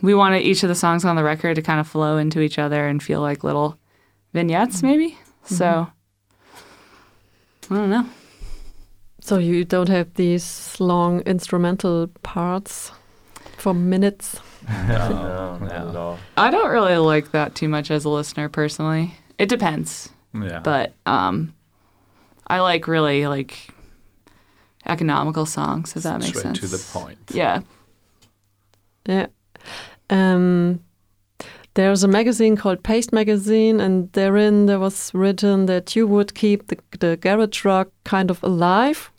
we 0.02 0.14
wanted 0.14 0.42
each 0.42 0.62
of 0.62 0.68
the 0.68 0.74
songs 0.74 1.04
on 1.04 1.16
the 1.16 1.24
record 1.24 1.56
to 1.56 1.62
kind 1.62 1.80
of 1.80 1.86
flow 1.88 2.16
into 2.16 2.40
each 2.40 2.58
other 2.58 2.86
and 2.86 3.02
feel 3.02 3.20
like 3.20 3.44
little 3.44 3.78
vignettes, 4.32 4.82
maybe. 4.82 5.18
So 5.44 5.88
I 7.70 7.74
don't 7.74 7.90
know. 7.90 8.06
So 9.20 9.38
you 9.38 9.64
don't 9.64 9.88
have 9.88 10.14
these 10.14 10.74
long 10.80 11.20
instrumental 11.22 12.08
parts 12.22 12.92
for 13.58 13.74
minutes. 13.74 14.40
No, 14.70 15.58
not 15.58 15.72
at 15.72 15.96
all. 15.96 16.18
I 16.36 16.50
don't 16.50 16.70
really 16.70 16.96
like 16.98 17.32
that 17.32 17.54
too 17.56 17.68
much 17.68 17.90
as 17.90 18.04
a 18.04 18.08
listener 18.08 18.48
personally. 18.48 19.14
It 19.38 19.48
depends, 19.48 20.10
Yeah. 20.34 20.60
but 20.60 20.92
um, 21.06 21.54
I 22.46 22.60
like 22.60 22.86
really 22.86 23.26
like 23.26 23.68
economical 24.86 25.44
songs. 25.46 25.94
Does 25.94 26.04
that 26.04 26.20
makes 26.20 26.38
Straight 26.38 26.42
sense. 26.56 26.60
to 26.60 26.66
the 26.68 26.78
point. 26.92 27.18
Yeah. 27.32 27.60
Yeah. 29.06 29.26
Um, 30.10 30.80
there's 31.74 32.02
a 32.02 32.08
magazine 32.08 32.56
called 32.56 32.82
Paste 32.82 33.12
Magazine, 33.12 33.80
and 33.80 34.12
therein 34.12 34.66
there 34.66 34.80
was 34.80 35.14
written 35.14 35.66
that 35.66 35.94
you 35.94 36.06
would 36.06 36.34
keep 36.34 36.66
the, 36.66 36.78
the 36.98 37.16
garage 37.16 37.64
rock 37.64 37.88
kind 38.04 38.30
of 38.30 38.42
alive 38.42 39.10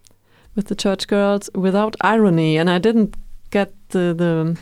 with 0.56 0.68
the 0.68 0.76
church 0.76 1.08
girls 1.08 1.50
without 1.56 1.96
irony. 2.02 2.58
And 2.58 2.70
I 2.70 2.78
didn't 2.78 3.16
get 3.52 3.74
the, 3.90 4.14
the 4.14 4.58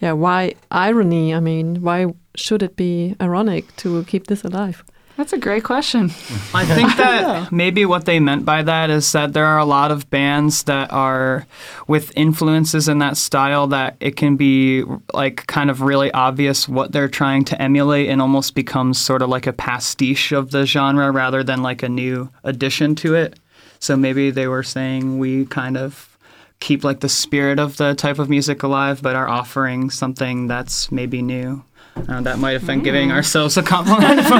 yeah, 0.00 0.12
why 0.12 0.54
irony? 0.70 1.34
I 1.34 1.40
mean, 1.40 1.82
why 1.82 2.06
should 2.36 2.62
it 2.62 2.76
be 2.76 3.16
ironic 3.20 3.74
to 3.76 4.04
keep 4.04 4.28
this 4.28 4.44
alive? 4.44 4.84
That's 5.16 5.32
a 5.32 5.38
great 5.38 5.62
question. 5.62 6.06
I 6.52 6.64
think 6.64 6.96
that 6.96 7.52
maybe 7.52 7.86
what 7.86 8.04
they 8.04 8.18
meant 8.18 8.44
by 8.44 8.62
that 8.62 8.90
is 8.90 9.10
that 9.12 9.32
there 9.32 9.46
are 9.46 9.58
a 9.58 9.64
lot 9.64 9.92
of 9.92 10.10
bands 10.10 10.64
that 10.64 10.92
are 10.92 11.46
with 11.86 12.12
influences 12.16 12.88
in 12.88 12.98
that 12.98 13.16
style 13.16 13.68
that 13.68 13.96
it 14.00 14.16
can 14.16 14.36
be 14.36 14.82
like 15.12 15.46
kind 15.46 15.70
of 15.70 15.82
really 15.82 16.10
obvious 16.12 16.68
what 16.68 16.90
they're 16.90 17.08
trying 17.08 17.44
to 17.44 17.62
emulate 17.62 18.08
and 18.08 18.20
almost 18.20 18.56
becomes 18.56 18.98
sort 18.98 19.22
of 19.22 19.28
like 19.28 19.46
a 19.46 19.52
pastiche 19.52 20.32
of 20.32 20.50
the 20.50 20.66
genre 20.66 21.12
rather 21.12 21.44
than 21.44 21.62
like 21.62 21.84
a 21.84 21.88
new 21.88 22.28
addition 22.42 22.96
to 22.96 23.14
it. 23.14 23.38
So 23.78 23.96
maybe 23.96 24.30
they 24.30 24.48
were 24.48 24.62
saying 24.64 25.18
we 25.18 25.46
kind 25.46 25.76
of 25.76 26.18
keep 26.58 26.82
like 26.82 27.00
the 27.00 27.08
spirit 27.08 27.60
of 27.60 27.76
the 27.76 27.94
type 27.94 28.18
of 28.18 28.30
music 28.30 28.62
alive 28.62 29.02
but 29.02 29.14
are 29.14 29.28
offering 29.28 29.90
something 29.90 30.48
that's 30.48 30.90
maybe 30.90 31.22
new. 31.22 31.62
Uh, 32.08 32.20
that 32.22 32.38
might 32.38 32.52
have 32.52 32.66
been 32.66 32.82
giving 32.82 33.12
ourselves 33.12 33.56
a 33.56 33.62
compliment. 33.62 34.20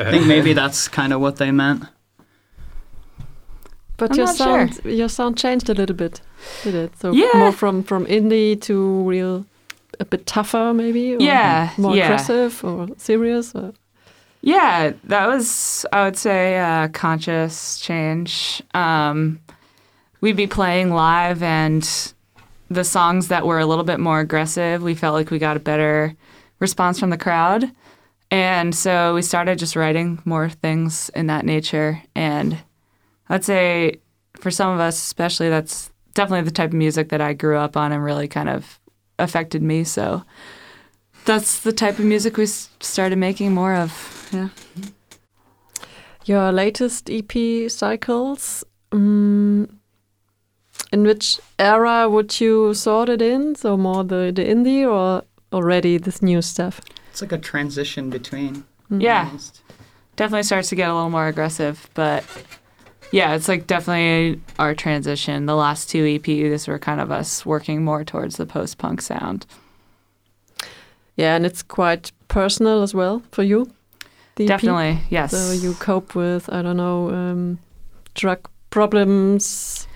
I 0.00 0.10
think 0.10 0.26
maybe 0.26 0.52
that's 0.54 0.88
kind 0.88 1.12
of 1.12 1.20
what 1.20 1.36
they 1.36 1.50
meant. 1.50 1.84
But 3.96 4.12
I'm 4.12 4.16
your 4.16 4.26
not 4.26 4.36
sound, 4.36 4.80
your 4.84 5.08
sound 5.10 5.36
changed 5.36 5.68
a 5.68 5.74
little 5.74 5.94
bit, 5.96 6.22
did 6.64 6.74
it? 6.74 6.98
So 6.98 7.12
Yeah. 7.12 7.28
more 7.34 7.52
from 7.52 7.82
from 7.82 8.06
indie 8.06 8.58
to 8.62 9.02
real, 9.08 9.44
a 9.98 10.04
bit 10.06 10.24
tougher 10.26 10.72
maybe. 10.74 11.16
Or 11.16 11.20
Yeah, 11.20 11.70
More 11.76 11.94
yeah. 11.94 12.04
aggressive 12.06 12.64
or 12.64 12.88
serious. 12.96 13.54
Or, 13.54 13.74
Yeah, 14.40 14.92
that 15.04 15.26
was, 15.26 15.84
I 15.92 16.04
would 16.04 16.16
say, 16.16 16.56
a 16.56 16.88
conscious 16.88 17.78
change. 17.78 18.62
Um, 18.72 19.40
we'd 20.22 20.36
be 20.36 20.46
playing 20.46 20.94
live, 20.94 21.42
and 21.42 21.86
the 22.70 22.84
songs 22.84 23.28
that 23.28 23.44
were 23.46 23.58
a 23.58 23.66
little 23.66 23.84
bit 23.84 24.00
more 24.00 24.20
aggressive, 24.20 24.82
we 24.82 24.94
felt 24.94 25.12
like 25.14 25.30
we 25.30 25.38
got 25.38 25.58
a 25.58 25.60
better 25.60 26.14
response 26.60 27.00
from 27.00 27.10
the 27.10 27.18
crowd. 27.18 27.70
And 28.30 28.74
so 28.74 29.14
we 29.14 29.22
started 29.22 29.58
just 29.58 29.74
writing 29.74 30.22
more 30.24 30.48
things 30.48 31.10
in 31.16 31.26
that 31.26 31.44
nature. 31.44 32.00
And 32.14 32.58
I'd 33.28 33.44
say 33.44 34.00
for 34.38 34.52
some 34.52 34.72
of 34.72 34.78
us, 34.78 34.96
especially, 34.96 35.48
that's 35.48 35.90
definitely 36.14 36.44
the 36.44 36.52
type 36.52 36.70
of 36.70 36.74
music 36.74 37.08
that 37.08 37.20
I 37.20 37.32
grew 37.32 37.56
up 37.56 37.76
on 37.76 37.90
and 37.90 38.04
really 38.04 38.28
kind 38.28 38.48
of 38.48 38.78
affected 39.18 39.62
me. 39.62 39.82
So 39.82 40.22
that's 41.24 41.60
the 41.60 41.72
type 41.72 41.98
of 41.98 42.04
music 42.04 42.36
we 42.36 42.46
started 42.46 43.16
making 43.18 43.52
more 43.52 43.74
of. 43.74 44.28
Yeah. 44.32 44.48
your 46.24 46.52
latest 46.52 47.10
EP 47.10 47.68
cycles. 47.68 48.62
Um, 48.92 49.80
in 50.92 51.02
which 51.04 51.40
era 51.58 52.08
would 52.08 52.40
you 52.40 52.74
sort 52.74 53.08
it 53.08 53.22
in? 53.22 53.54
So 53.54 53.76
more 53.76 54.04
the 54.04 54.32
the 54.34 54.44
indie 54.44 54.84
or 54.88 55.22
already 55.52 55.98
this 55.98 56.22
new 56.22 56.42
stuff? 56.42 56.80
It's 57.10 57.22
like 57.22 57.32
a 57.32 57.38
transition 57.38 58.10
between. 58.10 58.64
Yeah. 58.90 59.26
almost. 59.26 59.62
definitely 60.16 60.42
starts 60.42 60.68
to 60.70 60.74
get 60.74 60.90
a 60.90 60.94
little 60.94 61.10
more 61.10 61.28
aggressive, 61.28 61.88
but 61.94 62.24
yeah, 63.12 63.34
it's 63.34 63.48
like 63.48 63.66
definitely 63.66 64.40
our 64.58 64.74
transition. 64.74 65.46
The 65.46 65.54
last 65.54 65.88
two 65.88 66.04
EPs 66.04 66.66
were 66.66 66.78
kind 66.78 67.00
of 67.00 67.12
us 67.12 67.46
working 67.46 67.84
more 67.84 68.04
towards 68.04 68.36
the 68.36 68.46
post 68.46 68.78
punk 68.78 69.00
sound. 69.00 69.46
Yeah, 71.16 71.36
and 71.36 71.46
it's 71.46 71.62
quite 71.62 72.10
personal 72.28 72.82
as 72.82 72.94
well 72.94 73.22
for 73.30 73.42
you. 73.42 73.70
the 74.36 74.44
EP? 74.44 74.48
Definitely, 74.48 75.00
yes. 75.10 75.30
So 75.30 75.52
you 75.52 75.74
cope 75.74 76.14
with 76.14 76.52
I 76.52 76.62
don't 76.62 76.76
know 76.76 77.10
um, 77.10 77.58
drug 78.14 78.48
problems 78.70 79.86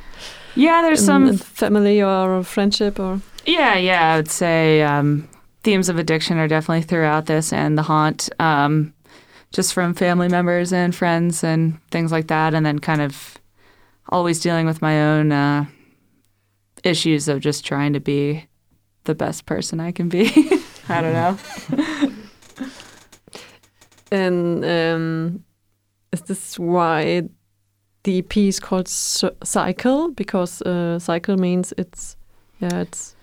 yeah, 0.57 0.83
there's 0.83 1.01
in, 1.01 1.07
some 1.07 1.27
in 1.27 1.37
family 1.37 2.03
or 2.03 2.43
friendship 2.45 3.01
or 3.01 3.21
Yeah, 3.47 3.77
yeah, 3.77 4.13
I 4.13 4.17
would 4.17 4.31
say 4.31 4.83
um, 4.83 5.29
themes 5.65 5.89
of 5.89 5.99
addiction 5.99 6.39
are 6.39 6.49
definitely 6.49 6.83
throughout 6.83 7.27
this 7.27 7.53
and 7.53 7.77
the 7.77 7.83
haunt, 7.83 8.29
um, 8.39 8.93
just 9.53 9.73
from 9.73 9.95
family 9.95 10.29
members 10.29 10.73
and 10.73 10.95
friends 10.95 11.43
and 11.43 11.81
things 11.91 12.13
like 12.13 12.29
that, 12.29 12.55
and 12.55 12.65
then 12.65 12.79
kind 12.79 13.03
of 13.03 13.39
always 14.11 14.41
dealing 14.41 14.67
with 14.67 14.83
my 14.83 15.03
own 15.03 15.33
uh, 15.33 15.65
issues 16.85 17.29
of 17.29 17.41
just 17.41 17.65
trying 17.65 17.93
to 17.95 18.01
be 18.01 18.47
the 19.05 19.15
best 19.15 19.47
person 19.47 19.81
I 19.81 19.91
can 19.91 20.09
be. 20.09 20.29
I 20.89 21.01
don't 21.01 21.13
know. 21.13 22.11
And 24.15 24.65
um, 24.65 25.45
is 26.13 26.21
this 26.23 26.57
why 26.57 27.23
the 28.05 28.19
EP 28.19 28.37
is 28.37 28.61
called 28.61 28.87
Cycle? 28.87 30.13
Because 30.13 30.63
uh, 30.63 31.01
cycle 31.01 31.37
means 31.37 31.75
it's 31.77 32.17
yeah, 32.61 32.83
it's 32.83 33.17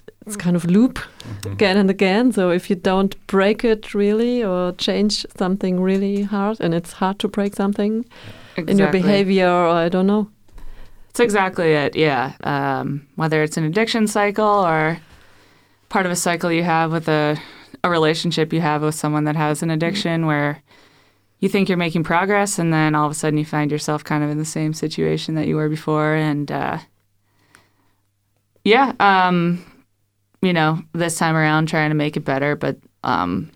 it- 0.00 0.14
it's 0.26 0.36
kind 0.36 0.56
of 0.56 0.64
loop 0.64 0.98
again 1.44 1.76
and 1.76 1.88
again. 1.90 2.32
So 2.32 2.50
if 2.50 2.68
you 2.70 2.76
don't 2.76 3.14
break 3.26 3.64
it 3.64 3.94
really 3.94 4.42
or 4.44 4.72
change 4.72 5.24
something 5.38 5.80
really 5.80 6.22
hard, 6.22 6.60
and 6.60 6.74
it's 6.74 6.92
hard 6.92 7.18
to 7.20 7.28
break 7.28 7.54
something 7.54 8.04
in 8.56 8.78
your 8.78 8.88
behavior, 8.92 9.48
or 9.48 9.68
I 9.86 9.88
don't 9.88 10.06
know. 10.06 10.28
That's 11.08 11.20
exactly 11.20 11.72
it. 11.72 11.94
Yeah. 11.96 12.32
Um, 12.42 13.06
whether 13.16 13.42
it's 13.42 13.56
an 13.56 13.64
addiction 13.64 14.06
cycle 14.06 14.66
or 14.66 14.98
part 15.88 16.06
of 16.06 16.12
a 16.12 16.16
cycle 16.16 16.50
you 16.52 16.64
have 16.64 16.90
with 16.92 17.08
a, 17.08 17.36
a 17.84 17.88
relationship 17.90 18.52
you 18.52 18.60
have 18.60 18.82
with 18.82 18.94
someone 18.94 19.24
that 19.24 19.36
has 19.36 19.62
an 19.62 19.70
addiction 19.70 20.26
where 20.26 20.60
you 21.38 21.48
think 21.48 21.68
you're 21.68 21.78
making 21.78 22.02
progress 22.04 22.58
and 22.58 22.72
then 22.72 22.94
all 22.94 23.06
of 23.06 23.12
a 23.12 23.14
sudden 23.14 23.38
you 23.38 23.44
find 23.44 23.70
yourself 23.70 24.02
kind 24.02 24.24
of 24.24 24.30
in 24.30 24.38
the 24.38 24.44
same 24.44 24.72
situation 24.74 25.34
that 25.36 25.46
you 25.46 25.54
were 25.56 25.68
before. 25.68 26.14
And 26.14 26.50
uh, 26.50 26.78
yeah, 28.64 28.92
um, 28.98 29.64
you 30.46 30.52
know, 30.52 30.78
this 30.92 31.18
time 31.18 31.34
around 31.36 31.66
trying 31.68 31.90
to 31.90 31.94
make 31.96 32.16
it 32.16 32.24
better. 32.24 32.54
But 32.56 32.76
um, 33.02 33.50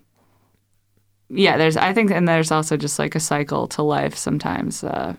yeah, 1.29 1.57
there's, 1.57 1.77
I 1.77 1.93
think, 1.93 2.11
and 2.11 2.27
there's 2.27 2.51
also 2.51 2.77
just 2.77 2.99
like 2.99 3.15
a 3.15 3.21
cycle 3.21 3.67
to 3.69 3.83
life 3.83 4.17
sometimes. 4.17 4.83
Uh, 4.85 5.15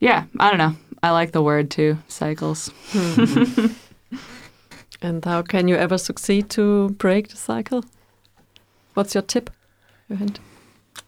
yeah, 0.00 0.24
I 0.40 0.50
don't 0.50 0.58
know. 0.58 0.74
I 1.02 1.10
like 1.10 1.32
the 1.32 1.42
word 1.42 1.70
too, 1.70 1.98
cycles. 2.08 2.70
And 5.02 5.24
how 5.24 5.42
can 5.42 5.68
you 5.68 5.76
ever 5.76 5.98
succeed 5.98 6.48
to 6.50 6.88
break 6.90 7.28
the 7.28 7.36
cycle? 7.36 7.84
What's 8.94 9.14
your 9.14 9.22
tip? 9.22 9.50
Your 10.08 10.18
hint? 10.18 10.40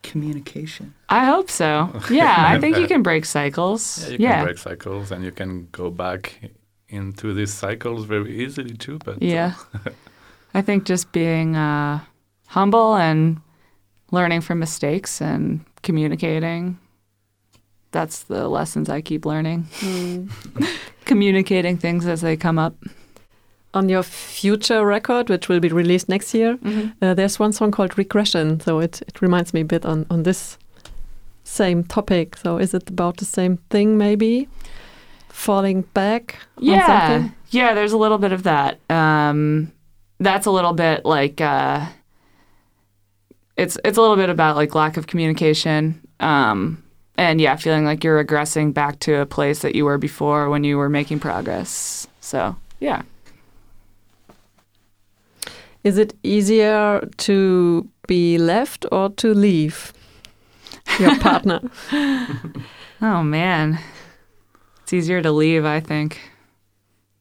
Communication. 0.02 0.94
I 1.08 1.24
hope 1.24 1.50
so. 1.50 1.90
Yeah, 2.10 2.34
I 2.46 2.60
think 2.60 2.76
you 2.76 2.86
can 2.94 3.02
break 3.02 3.24
cycles. 3.24 4.04
Yeah, 4.04 4.10
you 4.10 4.16
Yeah. 4.20 4.36
can 4.36 4.44
break 4.44 4.58
cycles 4.58 5.10
and 5.10 5.24
you 5.24 5.32
can 5.32 5.68
go 5.72 5.90
back 5.90 6.38
into 6.88 7.34
these 7.34 7.52
cycles 7.52 8.04
very 8.04 8.38
easily 8.44 8.74
too. 8.74 8.98
But 9.04 9.16
uh, 9.16 9.18
Yeah. 9.20 9.54
I 10.54 10.62
think 10.62 10.84
just 10.84 11.12
being 11.12 11.56
uh, 11.56 12.00
humble 12.46 12.96
and 12.96 13.40
learning 14.10 14.40
from 14.40 14.58
mistakes 14.58 15.20
and 15.20 15.60
communicating. 15.82 16.78
That's 17.90 18.24
the 18.24 18.48
lessons 18.48 18.88
I 18.88 19.00
keep 19.00 19.24
learning. 19.24 19.66
Communicating 21.04 21.78
things 21.78 22.06
as 22.06 22.20
they 22.20 22.36
come 22.36 22.58
up. 22.58 22.74
On 23.74 23.88
your 23.88 24.02
future 24.02 24.84
record, 24.84 25.28
which 25.30 25.48
will 25.48 25.60
be 25.60 25.68
released 25.68 26.08
next 26.08 26.34
year, 26.34 26.58
uh, 27.02 27.14
there's 27.14 27.38
one 27.38 27.52
song 27.52 27.70
called 27.70 27.96
Regression. 27.98 28.60
So 28.60 28.80
it, 28.80 29.02
it 29.02 29.20
reminds 29.22 29.52
me 29.54 29.60
a 29.60 29.64
bit 29.64 29.84
on, 29.86 30.06
on 30.10 30.22
this 30.22 30.58
same 31.44 31.84
topic. 31.84 32.36
So 32.36 32.58
is 32.58 32.74
it 32.74 32.88
about 32.90 33.18
the 33.18 33.24
same 33.24 33.58
thing, 33.70 33.96
maybe? 33.98 34.48
Falling 35.38 35.82
back 35.94 36.34
on 36.56 36.64
Yeah. 36.64 37.28
Yeah, 37.50 37.72
there's 37.72 37.92
a 37.92 37.96
little 37.96 38.18
bit 38.18 38.32
of 38.32 38.42
that. 38.42 38.80
Um, 38.90 39.70
that's 40.18 40.46
a 40.46 40.50
little 40.50 40.72
bit 40.72 41.04
like 41.04 41.40
uh, 41.40 41.86
it's 43.56 43.78
it's 43.84 43.96
a 43.96 44.00
little 44.00 44.16
bit 44.16 44.30
about 44.30 44.56
like 44.56 44.74
lack 44.74 44.96
of 44.96 45.06
communication. 45.06 46.00
Um, 46.18 46.82
and 47.16 47.40
yeah, 47.40 47.54
feeling 47.54 47.84
like 47.84 48.02
you're 48.02 48.22
regressing 48.22 48.74
back 48.74 48.98
to 49.00 49.20
a 49.20 49.26
place 49.26 49.60
that 49.60 49.76
you 49.76 49.84
were 49.84 49.96
before 49.96 50.50
when 50.50 50.64
you 50.64 50.76
were 50.76 50.88
making 50.88 51.20
progress. 51.20 52.08
So 52.20 52.56
yeah. 52.80 53.02
Is 55.84 55.98
it 55.98 56.14
easier 56.24 57.08
to 57.18 57.88
be 58.08 58.38
left 58.38 58.86
or 58.90 59.10
to 59.10 59.32
leave 59.32 59.92
your 60.98 61.16
partner? 61.20 61.60
Oh 63.00 63.22
man, 63.22 63.78
it's 64.88 64.94
easier 64.94 65.20
to 65.20 65.30
leave, 65.30 65.66
I 65.66 65.80
think. 65.80 66.18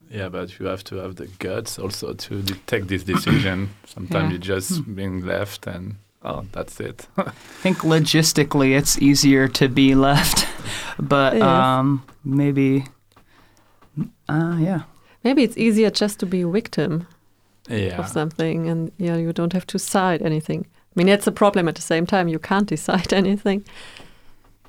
Yeah, 0.10 0.30
but 0.30 0.58
you 0.58 0.68
have 0.68 0.86
to 0.86 0.96
have 0.96 1.18
the 1.18 1.28
guts 1.40 1.78
also 1.78 2.14
to 2.14 2.42
de- 2.42 2.54
take 2.66 2.88
this 2.88 3.04
decision. 3.04 3.72
Sometimes 3.86 4.30
Yeah. 4.30 4.34
you 4.34 4.40
just 4.40 4.96
being 4.96 5.26
left 5.26 5.68
and 5.68 5.96
oh, 6.24 6.46
that's 6.54 6.80
it. 6.80 7.08
I 7.18 7.32
think 7.62 7.80
logistically 7.80 8.78
it's 8.78 8.98
easier 9.02 9.50
to 9.50 9.68
be 9.68 9.96
left, 10.10 10.48
but 10.98 11.34
Yes. 11.34 11.44
um, 11.44 12.04
maybe, 12.24 12.86
uh, 14.30 14.56
yeah. 14.60 14.84
Maybe 15.26 15.44
it's 15.44 15.58
easier 15.58 15.90
just 15.90 16.20
to 16.22 16.26
be 16.26 16.44
a 16.44 16.48
victim 16.48 17.06
yeah. 17.68 18.00
of 18.00 18.08
something 18.08 18.70
and 18.70 18.94
yeah, 18.98 19.18
you 19.18 19.34
don't 19.34 19.52
have 19.52 19.68
to 19.68 19.74
decide 19.78 20.22
anything. 20.22 20.66
I 20.66 20.94
mean, 20.96 21.08
that's 21.08 21.28
a 21.28 21.34
problem 21.34 21.68
at 21.68 21.76
the 21.76 21.82
same 21.82 22.06
time. 22.06 22.30
You 22.30 22.40
can't 22.40 22.70
decide 22.76 23.12
anything. 23.12 23.66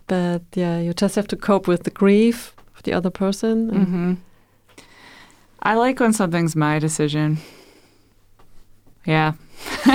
But 0.09 0.43
yeah, 0.57 0.81
you 0.81 0.93
just 0.95 1.15
have 1.15 1.29
to 1.29 1.37
cope 1.37 1.69
with 1.69 1.85
the 1.85 1.91
grief 1.93 2.49
of 2.49 2.57
the 2.89 2.97
other 2.97 3.11
person. 3.11 3.71
and- 3.71 3.87
hmm 3.89 4.15
I 5.61 5.75
like 5.75 5.99
when 6.01 6.13
something's 6.13 6.55
my 6.57 6.79
decision. 6.79 7.39
Yeah. 9.07 9.33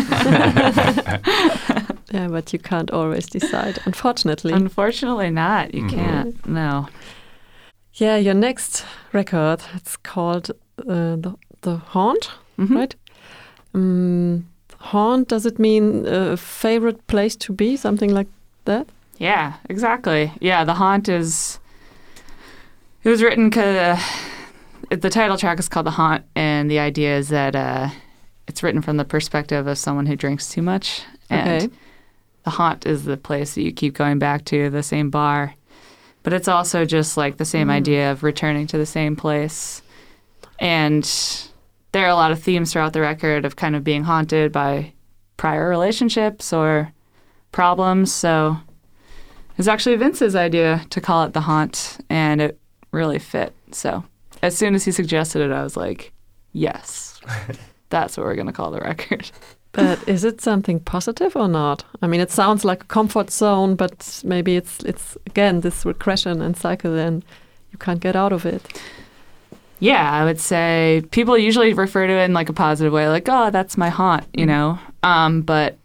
Yeah, 2.13 2.27
but 2.27 2.53
you 2.53 2.59
can't 2.59 2.91
always 2.91 3.25
decide, 3.25 3.79
unfortunately. 3.85 4.53
Unfortunately, 4.53 5.31
not. 5.31 5.73
You 5.73 5.83
Mhm. 5.83 5.89
can't. 5.89 6.45
No. 6.45 6.87
yeah, 7.95 8.17
your 8.17 8.33
next 8.35 8.85
record, 9.13 9.61
it's 9.75 9.97
called 9.97 10.49
uh, 10.89 11.15
the, 11.23 11.33
the 11.61 11.75
Haunt, 11.93 12.29
Mhm. 12.57 12.75
right? 12.75 12.95
Um, 13.73 14.45
haunt, 14.91 15.27
does 15.29 15.45
it 15.45 15.57
mean 15.59 16.05
a 16.07 16.35
favorite 16.37 17.05
place 17.07 17.35
to 17.37 17.53
be? 17.53 17.77
Something 17.77 18.13
like 18.17 18.27
that? 18.65 18.85
Yeah, 19.19 19.53
exactly. 19.69 20.31
Yeah, 20.41 20.65
The 20.65 20.73
Haunt 20.73 21.07
is. 21.09 21.59
It 23.03 23.09
was 23.09 23.21
written 23.21 23.49
because 23.49 23.99
the 24.89 25.09
title 25.09 25.37
track 25.37 25.59
is 25.59 25.67
called 25.67 25.85
The 25.85 25.91
Haunt, 25.91 26.23
and 26.35 26.69
the 26.71 26.79
idea 26.79 27.17
is 27.17 27.29
that 27.29 27.55
uh, 27.55 27.89
it's 28.47 28.63
written 28.63 28.81
from 28.81 28.97
the 28.97 29.05
perspective 29.05 29.67
of 29.67 29.77
someone 29.77 30.05
who 30.05 30.15
drinks 30.15 30.49
too 30.49 30.61
much. 30.61 31.01
And 31.29 31.63
Okay. 31.63 31.75
the 32.43 32.51
haunt 32.51 32.85
is 32.85 33.03
the 33.05 33.17
place 33.17 33.55
that 33.55 33.61
you 33.63 33.71
keep 33.73 33.93
going 33.95 34.19
back 34.19 34.45
to, 34.45 34.69
the 34.69 34.83
same 34.83 35.09
bar. 35.09 35.53
But 36.23 36.31
it's 36.33 36.47
also 36.47 36.85
just 36.85 37.17
like 37.17 37.37
the 37.37 37.45
same 37.45 37.67
Mm. 37.67 37.71
idea 37.71 38.11
of 38.11 38.23
returning 38.23 38.67
to 38.67 38.77
the 38.77 38.85
same 38.85 39.15
place. 39.17 39.81
And 40.59 41.03
there 41.91 42.05
are 42.05 42.09
a 42.09 42.15
lot 42.15 42.31
of 42.31 42.41
themes 42.41 42.71
throughout 42.71 42.93
the 42.93 43.01
record 43.01 43.43
of 43.43 43.57
kind 43.57 43.75
of 43.75 43.83
being 43.83 44.03
haunted 44.03 44.51
by 44.53 44.93
prior 45.35 45.67
relationships 45.67 46.53
or 46.53 46.93
problems. 47.51 48.13
So 48.13 48.57
it's 49.57 49.67
actually 49.67 49.97
Vince's 49.97 50.35
idea 50.35 50.85
to 50.89 51.01
call 51.01 51.23
it 51.25 51.33
the 51.33 51.41
haunt, 51.41 51.97
and 52.09 52.39
it 52.41 52.59
really 52.93 53.19
fit. 53.19 53.53
So 53.71 54.03
as 54.41 54.57
soon 54.57 54.75
as 54.75 54.85
he 54.85 54.91
suggested 54.91 55.41
it, 55.41 55.51
I 55.51 55.63
was 55.63 55.75
like, 55.75 56.13
yes, 56.53 57.19
that's 57.89 58.17
what 58.17 58.25
we're 58.25 58.35
going 58.35 58.47
to 58.47 58.53
call 58.53 58.71
the 58.71 58.81
record. 58.81 59.29
But 59.75 60.07
is 60.07 60.23
it 60.23 60.39
something 60.39 60.81
positive 60.81 61.35
or 61.35 61.47
not? 61.47 61.83
I 61.99 62.05
mean, 62.05 62.21
it 62.21 62.29
sounds 62.29 62.63
like 62.63 62.83
a 62.83 62.85
comfort 62.85 63.31
zone, 63.31 63.73
but 63.73 64.21
maybe 64.23 64.55
it's 64.55 64.83
it's 64.83 65.17
again 65.25 65.61
this 65.61 65.83
regression 65.83 66.43
and 66.43 66.55
cycle, 66.55 66.95
and 66.95 67.25
you 67.71 67.79
can't 67.79 67.99
get 67.99 68.15
out 68.15 68.31
of 68.31 68.45
it. 68.45 68.61
Yeah, 69.79 70.11
I 70.11 70.23
would 70.23 70.39
say 70.39 71.03
people 71.09 71.37
usually 71.37 71.73
refer 71.73 72.05
to 72.05 72.13
it 72.13 72.23
in 72.23 72.33
like 72.33 72.49
a 72.49 72.53
positive 72.53 72.93
way, 72.93 73.09
like, 73.09 73.27
oh, 73.27 73.49
that's 73.49 73.75
my 73.75 73.89
haunt, 73.89 74.25
you 74.33 74.45
know? 74.45 74.77
Um, 75.01 75.41
but 75.41 75.77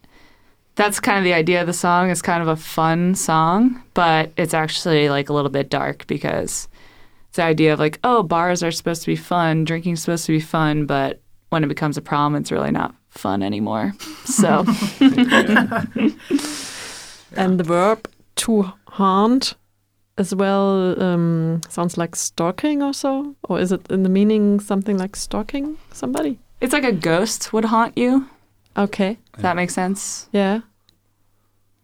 that's 0.75 1.01
kind 1.01 1.17
of 1.17 1.25
the 1.25 1.33
idea 1.33 1.59
of 1.59 1.67
the 1.67 1.73
song. 1.73 2.09
It's 2.09 2.21
kind 2.21 2.41
of 2.41 2.47
a 2.47 2.55
fun 2.55 3.15
song, 3.15 3.81
but 3.95 4.31
it's 4.37 4.53
actually 4.53 5.09
like 5.09 5.27
a 5.29 5.33
little 5.33 5.51
bit 5.51 5.69
dark 5.69 6.07
because 6.07 6.69
it's 7.29 7.35
the 7.37 7.43
idea 7.43 7.71
of 7.73 7.79
like, 7.79 7.99
oh, 8.03 8.21
bars 8.23 8.61
are 8.63 8.71
supposed 8.71 9.01
to 9.03 9.07
be 9.07 9.15
fun, 9.15 9.63
drinking's 9.63 10.01
supposed 10.01 10.25
to 10.25 10.31
be 10.31 10.39
fun, 10.39 10.85
but 10.85 11.21
when 11.49 11.63
it 11.63 11.67
becomes 11.67 11.97
a 11.97 12.01
problem, 12.01 12.35
it's 12.41 12.51
really 12.51 12.71
not 12.71 12.93
fun 13.09 13.41
anymore. 13.43 13.93
So, 14.25 14.63
And 17.35 17.59
the 17.59 17.63
verb 17.63 18.07
to 18.37 18.71
haunt 18.87 19.55
as 20.17 20.33
well 20.35 21.01
um, 21.01 21.61
sounds 21.69 21.97
like 21.97 22.15
stalking 22.15 22.81
or 22.83 22.93
so, 22.93 23.35
or 23.43 23.59
is 23.59 23.71
it 23.71 23.85
in 23.89 24.03
the 24.03 24.09
meaning 24.09 24.59
something 24.59 24.97
like 24.97 25.15
stalking 25.15 25.77
somebody? 25.91 26.39
it's 26.61 26.73
like 26.73 26.83
a 26.83 26.91
ghost 26.91 27.53
would 27.53 27.65
haunt 27.65 27.97
you. 27.97 28.27
Okay, 28.75 29.17
Does 29.33 29.43
that 29.43 29.55
makes 29.55 29.73
sense? 29.73 30.27
yeah. 30.31 30.61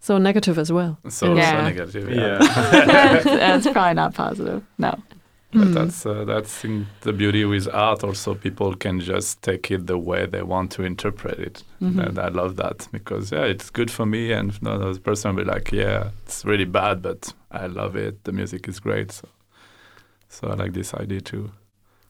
So 0.02 0.18
negative 0.20 0.60
as 0.60 0.72
well. 0.72 1.00
So 1.10 1.34
Yeah. 1.36 1.52
also 1.52 1.64
negative. 1.64 2.10
Yeah. 2.10 2.38
that's, 2.86 3.24
that's 3.24 3.68
probably 3.70 3.94
not 3.96 4.14
positive. 4.14 4.62
No. 4.78 5.00
But 5.52 5.68
Hmm. 5.68 5.74
that's 5.74 6.06
uh, 6.06 6.26
that's 6.26 6.66
in 6.66 6.86
the 7.02 7.14
beauty 7.14 7.46
with 7.46 7.68
art. 7.74 8.04
Also, 8.04 8.36
people 8.36 8.76
can 8.76 9.00
just 9.00 9.42
take 9.42 9.72
it 9.72 9.88
the 9.88 9.98
way 9.98 10.26
they 10.26 10.42
want 10.44 10.72
to 10.72 10.84
interpret 10.84 11.40
it, 11.40 11.64
Mhm. 11.82 12.08
and 12.08 12.20
I 12.20 12.28
love 12.30 12.56
that 12.58 12.88
because 12.92 13.32
yeah, 13.32 13.46
it's 13.46 13.70
good 13.70 13.90
for 13.92 14.06
me, 14.06 14.34
and 14.34 14.52
another 14.62 15.00
person 15.00 15.36
will 15.36 15.44
be 15.46 15.52
like, 15.52 15.72
yeah, 15.72 16.10
it's 16.26 16.44
really 16.46 16.66
bad, 16.66 17.02
but 17.02 17.34
I 17.52 17.68
love 17.68 17.96
it. 17.96 18.24
The 18.24 18.32
music 18.32 18.68
is 18.68 18.80
great, 18.82 19.12
so 19.12 19.28
so 20.30 20.48
I 20.50 20.56
like 20.56 20.74
this 20.74 20.94
idea 20.94 21.22
too. 21.22 21.52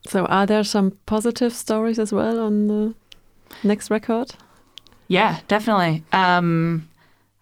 So 0.08 0.24
are 0.26 0.46
there 0.46 0.64
some 0.64 0.92
positive 1.06 1.52
stories 1.52 1.98
as 1.98 2.12
well 2.12 2.38
on 2.40 2.66
the 2.68 2.94
next 3.62 3.90
record? 3.90 4.34
Yeah, 5.08 5.38
definitely. 5.48 6.02
Um, 6.12 6.88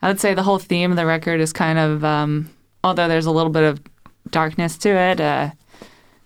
I 0.03 0.09
would 0.09 0.21
say 0.21 0.35
the 0.35 0.43
whole 0.43 0.59
theme 0.59 0.91
of 0.91 0.97
the 0.97 1.07
record 1.07 1.41
is 1.41 1.53
kind 1.53 1.79
of, 1.79 2.05
um, 2.05 2.51
although 2.83 3.09
there's 3.09 3.27
a 3.27 3.31
little 3.31 3.53
bit 3.53 3.63
of 3.63 3.81
darkness 4.31 4.77
to 4.79 4.89
it, 4.91 5.21
uh, 5.21 5.51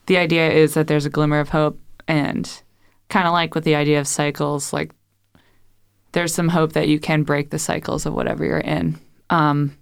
the 0.09 0.17
idea 0.17 0.51
is 0.51 0.75
that 0.75 0.89
there's 0.89 1.07
a 1.07 1.11
glimmer 1.11 1.39
of 1.39 1.51
hope, 1.51 1.79
and 2.07 2.63
kind 3.09 3.27
of 3.27 3.33
like 3.33 3.55
with 3.55 3.65
the 3.65 3.75
idea 3.75 4.01
of 4.01 4.09
cycles, 4.09 4.73
like 4.73 4.93
there's 6.13 6.35
some 6.35 6.49
hope 6.49 6.73
that 6.73 6.89
you 6.89 6.99
can 6.99 7.23
break 7.23 7.51
the 7.51 7.59
cycles 7.59 8.05
of 8.07 8.15
whatever 8.15 8.45
you're 8.45 8.59
in. 8.59 8.99
Um, 9.31 9.77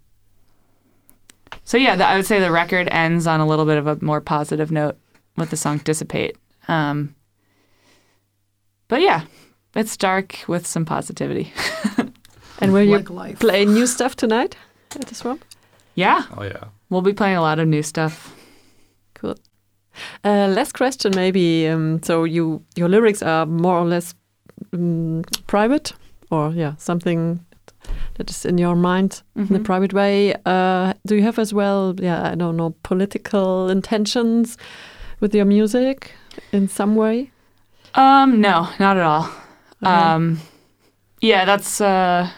so 1.65 1.77
yeah, 1.79 1.97
the, 1.97 2.07
I 2.07 2.17
would 2.17 2.27
say 2.27 2.41
the 2.41 2.51
record 2.51 2.89
ends 2.91 3.27
on 3.27 3.41
a 3.41 3.47
little 3.47 3.65
bit 3.65 3.79
of 3.79 3.87
a 3.87 3.99
more 4.05 4.21
positive 4.21 4.71
note 4.71 4.99
with 5.37 5.51
the 5.51 5.57
song 5.57 5.79
"Dissipate." 5.79 6.37
Um, 6.69 7.15
but 8.89 9.01
yeah, 9.01 9.23
it's 9.75 9.97
dark 9.97 10.45
with 10.47 10.67
some 10.67 10.85
positivity. 10.85 11.53
And 12.59 12.73
will 12.73 12.83
you 12.83 12.99
Like 12.99 13.39
play 13.39 13.65
new 13.65 13.87
stuff 13.87 14.17
tonight 14.17 14.57
at 14.95 15.07
the 15.07 15.15
Swamp? 15.15 15.45
Yeah, 15.95 16.25
Oh 16.37 16.43
yeah, 16.43 16.65
we'll 16.89 17.03
be 17.03 17.13
playing 17.13 17.37
a 17.37 17.43
lot 17.43 17.59
of 17.59 17.69
new 17.69 17.83
stuff. 17.83 18.35
Cool. 19.15 19.37
Uh, 20.25 20.49
last 20.49 20.73
question, 20.75 21.13
maybe. 21.15 21.67
Um, 21.69 22.01
so 22.03 22.25
you 22.25 22.63
your 22.77 22.89
lyrics 22.89 23.23
are 23.23 23.47
more 23.47 23.79
or 23.79 23.85
less 23.87 24.15
um, 24.73 25.23
private, 25.47 25.93
or 26.31 26.51
yeah, 26.53 26.75
something 26.79 27.41
that 28.19 28.31
is 28.31 28.45
in 28.45 28.59
your 28.59 28.75
mind 28.77 29.23
in 29.37 29.43
a 29.57 29.59
Mhm. 29.59 29.65
private 29.65 29.93
way. 29.93 30.35
Uh, 30.45 30.93
do 31.07 31.15
you 31.15 31.23
have 31.23 31.39
as 31.41 31.53
well? 31.53 31.95
Yeah, 32.03 32.33
I 32.33 32.35
don't 32.35 32.57
know, 32.57 32.75
political 32.83 33.71
intentions 33.71 34.57
with 35.21 35.35
your 35.35 35.45
music 35.47 36.13
in 36.53 36.69
some 36.69 36.95
way. 36.97 37.31
Um, 37.95 38.41
no, 38.41 38.69
not 38.79 38.97
at 38.97 39.03
all. 39.03 39.29
Okay. 39.83 39.93
Um, 40.15 40.39
yeah, 41.23 41.45
that's 41.47 41.81
uh, 41.81 42.29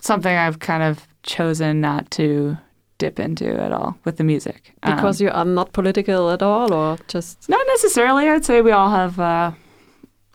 something 0.00 0.36
I've 0.36 0.58
kind 0.58 0.82
of 0.82 1.06
chosen 1.22 1.80
not 1.80 2.10
to 2.12 2.56
dip 2.98 3.18
into 3.20 3.46
at 3.62 3.72
all 3.72 3.96
with 4.04 4.16
the 4.16 4.24
music. 4.24 4.72
Um, 4.82 4.96
because 4.96 5.20
you 5.20 5.30
are 5.30 5.44
not 5.44 5.72
political 5.72 6.30
at 6.30 6.42
all, 6.42 6.72
or 6.72 6.98
just 7.08 7.48
not 7.48 7.64
necessarily. 7.68 8.28
I'd 8.28 8.44
say 8.44 8.60
we 8.62 8.70
all 8.72 8.90
have 8.90 9.18
uh, 9.20 9.52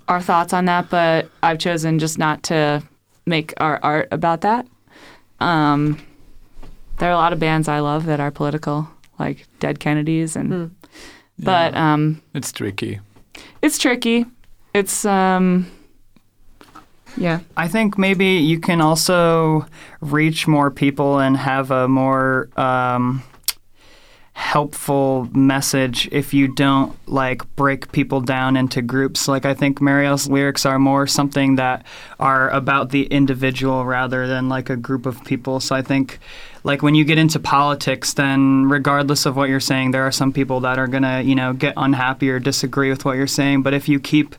our 0.08 0.21
thoughts 0.21 0.54
on 0.54 0.65
that, 0.65 0.89
but 0.89 1.30
I've 1.43 1.58
chosen 1.60 2.00
just 2.00 2.17
not 2.17 2.43
to 2.43 2.84
make 3.26 3.54
our 3.58 3.80
art 3.84 4.08
about 4.12 4.41
that. 4.41 4.67
Um, 5.39 6.00
there 7.00 7.10
are 7.10 7.13
a 7.13 7.17
lot 7.17 7.34
of 7.34 7.39
bands 7.39 7.67
I 7.67 7.80
love 7.80 8.06
that 8.06 8.19
are 8.19 8.32
political, 8.32 8.88
like 9.19 9.47
Dead 9.60 9.80
Kennedys, 9.80 10.36
and 10.36 10.50
Hmm. 10.54 10.65
but 11.39 11.74
Yeah. 11.74 11.93
um, 11.93 12.21
it's 12.34 12.52
tricky. 12.52 13.00
it's 13.62 13.78
tricky. 13.78 14.26
It's 14.74 15.04
um, 15.06 15.65
yeah. 17.17 17.39
I 17.58 17.67
think 17.67 17.97
maybe 17.97 18.26
you 18.26 18.60
can 18.60 18.82
also 18.82 19.65
reach 20.00 20.47
more 20.47 20.71
people 20.71 21.19
and 21.19 21.38
have 21.38 21.71
a 21.71 21.88
more 21.88 22.50
um, 22.58 23.24
helpful 24.34 25.30
message 25.34 26.08
if 26.12 26.34
you 26.34 26.47
don't 26.47 26.97
like 27.08 27.43
break 27.56 27.91
people 27.91 28.21
down 28.21 28.58
into 28.58 28.82
groups. 28.82 29.28
Like 29.28 29.45
I 29.45 29.54
think 29.54 29.80
Mariel's 29.82 30.30
lyrics 30.30 30.65
are 30.65 30.80
more 30.80 31.06
something 31.06 31.58
that 31.58 31.86
are 32.19 32.50
about 32.50 32.89
the 32.89 33.04
individual 33.06 33.86
rather 33.86 34.28
than 34.28 34.50
like 34.50 34.69
a 34.69 34.76
group 34.76 35.06
of 35.06 35.24
people. 35.26 35.60
So 35.60 35.76
I 35.76 35.82
think 35.82 36.19
like 36.63 36.82
when 36.82 36.95
you 36.95 37.04
get 37.04 37.17
into 37.17 37.39
politics 37.39 38.13
then 38.13 38.65
regardless 38.65 39.26
of 39.26 39.36
what 39.36 39.50
you're 39.50 39.60
saying 39.60 39.91
there 39.91 40.04
are 40.04 40.12
some 40.12 40.32
people 40.32 40.62
that 40.62 40.80
are 40.80 40.88
going 40.88 41.04
to, 41.04 41.21
you 41.21 41.36
know, 41.36 41.54
get 41.54 41.74
unhappy 41.78 42.30
or 42.30 42.39
disagree 42.39 42.89
with 42.89 43.06
what 43.06 43.17
you're 43.17 43.28
saying, 43.28 43.62
but 43.62 43.74
if 43.74 43.88
you 43.88 44.00
keep 44.00 44.36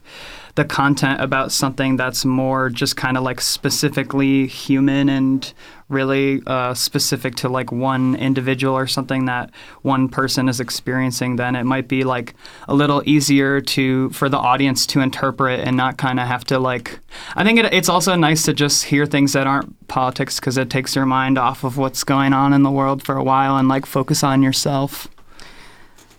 the 0.55 0.65
content 0.65 1.21
about 1.21 1.51
something 1.51 1.97
that's 1.97 2.25
more 2.25 2.69
just 2.69 2.95
kind 2.97 3.17
of 3.17 3.23
like 3.23 3.41
specifically 3.41 4.47
human 4.47 5.09
and 5.09 5.55
really 5.89 6.43
uh, 6.47 6.75
specific 6.75 7.35
to 7.37 7.49
like 7.49 7.73
one 7.73 8.15
individual 8.17 8.75
or 8.75 8.87
something 8.87 9.25
that 9.27 9.51
one 9.81 10.09
person 10.09 10.49
is 10.49 10.61
experiencing, 10.61 11.37
then 11.37 11.57
it 11.57 11.65
might 11.65 11.89
be 11.89 12.05
like 12.05 12.35
a 12.69 12.75
little 12.75 13.03
easier 13.07 13.61
to 13.61 14.11
for 14.11 14.29
the 14.29 14.37
audience 14.37 14.87
to 14.87 15.01
interpret 15.01 15.61
and 15.61 15.77
not 15.77 15.97
kind 15.97 16.21
of 16.21 16.27
have 16.27 16.45
to 16.45 16.59
like. 16.59 17.01
I 17.35 17.45
think 17.45 17.59
it, 17.59 17.73
it's 17.73 17.89
also 17.89 18.15
nice 18.15 18.43
to 18.45 18.53
just 18.53 18.85
hear 18.85 19.07
things 19.07 19.33
that 19.33 19.47
aren't 19.47 19.89
politics 19.89 20.39
because 20.39 20.59
it 20.59 20.69
takes 20.69 20.95
your 20.95 21.07
mind 21.07 21.39
off 21.39 21.65
of 21.65 21.79
what's 21.79 22.05
going 22.05 22.33
on 22.35 22.53
in 22.53 22.63
the 22.63 22.71
world 22.71 23.03
for 23.03 23.17
a 23.17 23.25
while 23.25 23.57
and 23.57 23.69
like 23.69 23.87
focus 23.87 24.23
on 24.23 24.43
yourself. 24.43 25.09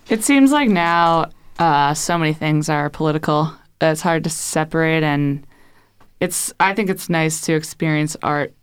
It 0.10 0.24
seems 0.24 0.52
like 0.52 0.70
now 0.70 1.30
uh, 1.60 1.94
so 1.94 2.18
many 2.18 2.34
things 2.34 2.68
are 2.70 2.90
political. 2.90 3.54
It's 3.92 4.02
hard 4.02 4.24
to 4.24 4.30
separate, 4.30 5.04
and 5.04 5.46
it's. 6.20 6.54
I 6.60 6.74
think 6.74 6.90
it's 6.90 7.10
nice 7.10 7.42
to 7.42 7.54
experience 7.54 8.16
art 8.24 8.54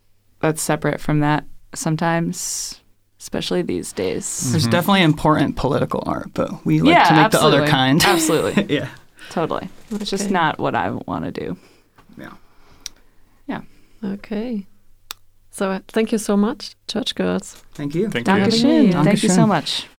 that's 0.40 0.62
separate 0.62 1.00
from 1.00 1.20
that 1.20 1.44
sometimes, 1.74 2.80
especially 3.18 3.62
these 3.62 3.92
days. 3.92 4.50
There's 4.50 4.66
definitely 4.66 5.02
important 5.02 5.56
political 5.56 6.02
art, 6.06 6.30
but 6.34 6.64
we 6.64 6.80
like 6.80 6.94
yeah, 6.94 7.04
to 7.08 7.14
make 7.14 7.24
absolutely. 7.26 7.50
the 7.50 7.62
other 7.62 7.70
kind. 7.70 8.04
absolutely, 8.04 8.66
yeah. 8.74 8.88
totally. 9.30 9.68
It's 9.90 10.10
just 10.10 10.30
not 10.30 10.58
what 10.58 10.74
I 10.74 10.90
want 10.90 11.24
to 11.24 11.32
do. 11.32 11.56
Yeah. 12.16 12.32
Yeah. 13.46 13.60
Okay. 14.04 14.66
So 15.50 15.70
uh, 15.70 15.80
thank 15.88 16.12
you 16.12 16.18
so 16.18 16.36
much, 16.36 16.74
Church 16.86 17.14
Girls. 17.14 17.62
Thank 17.74 17.94
you. 17.94 18.08
Thank 18.08 18.26
you. 18.26 18.34
Dankeschön. 18.34 18.92
Dankeschön. 18.92 19.04
Thank 19.04 19.22
you 19.22 19.28
so 19.28 19.46
much. 19.46 19.86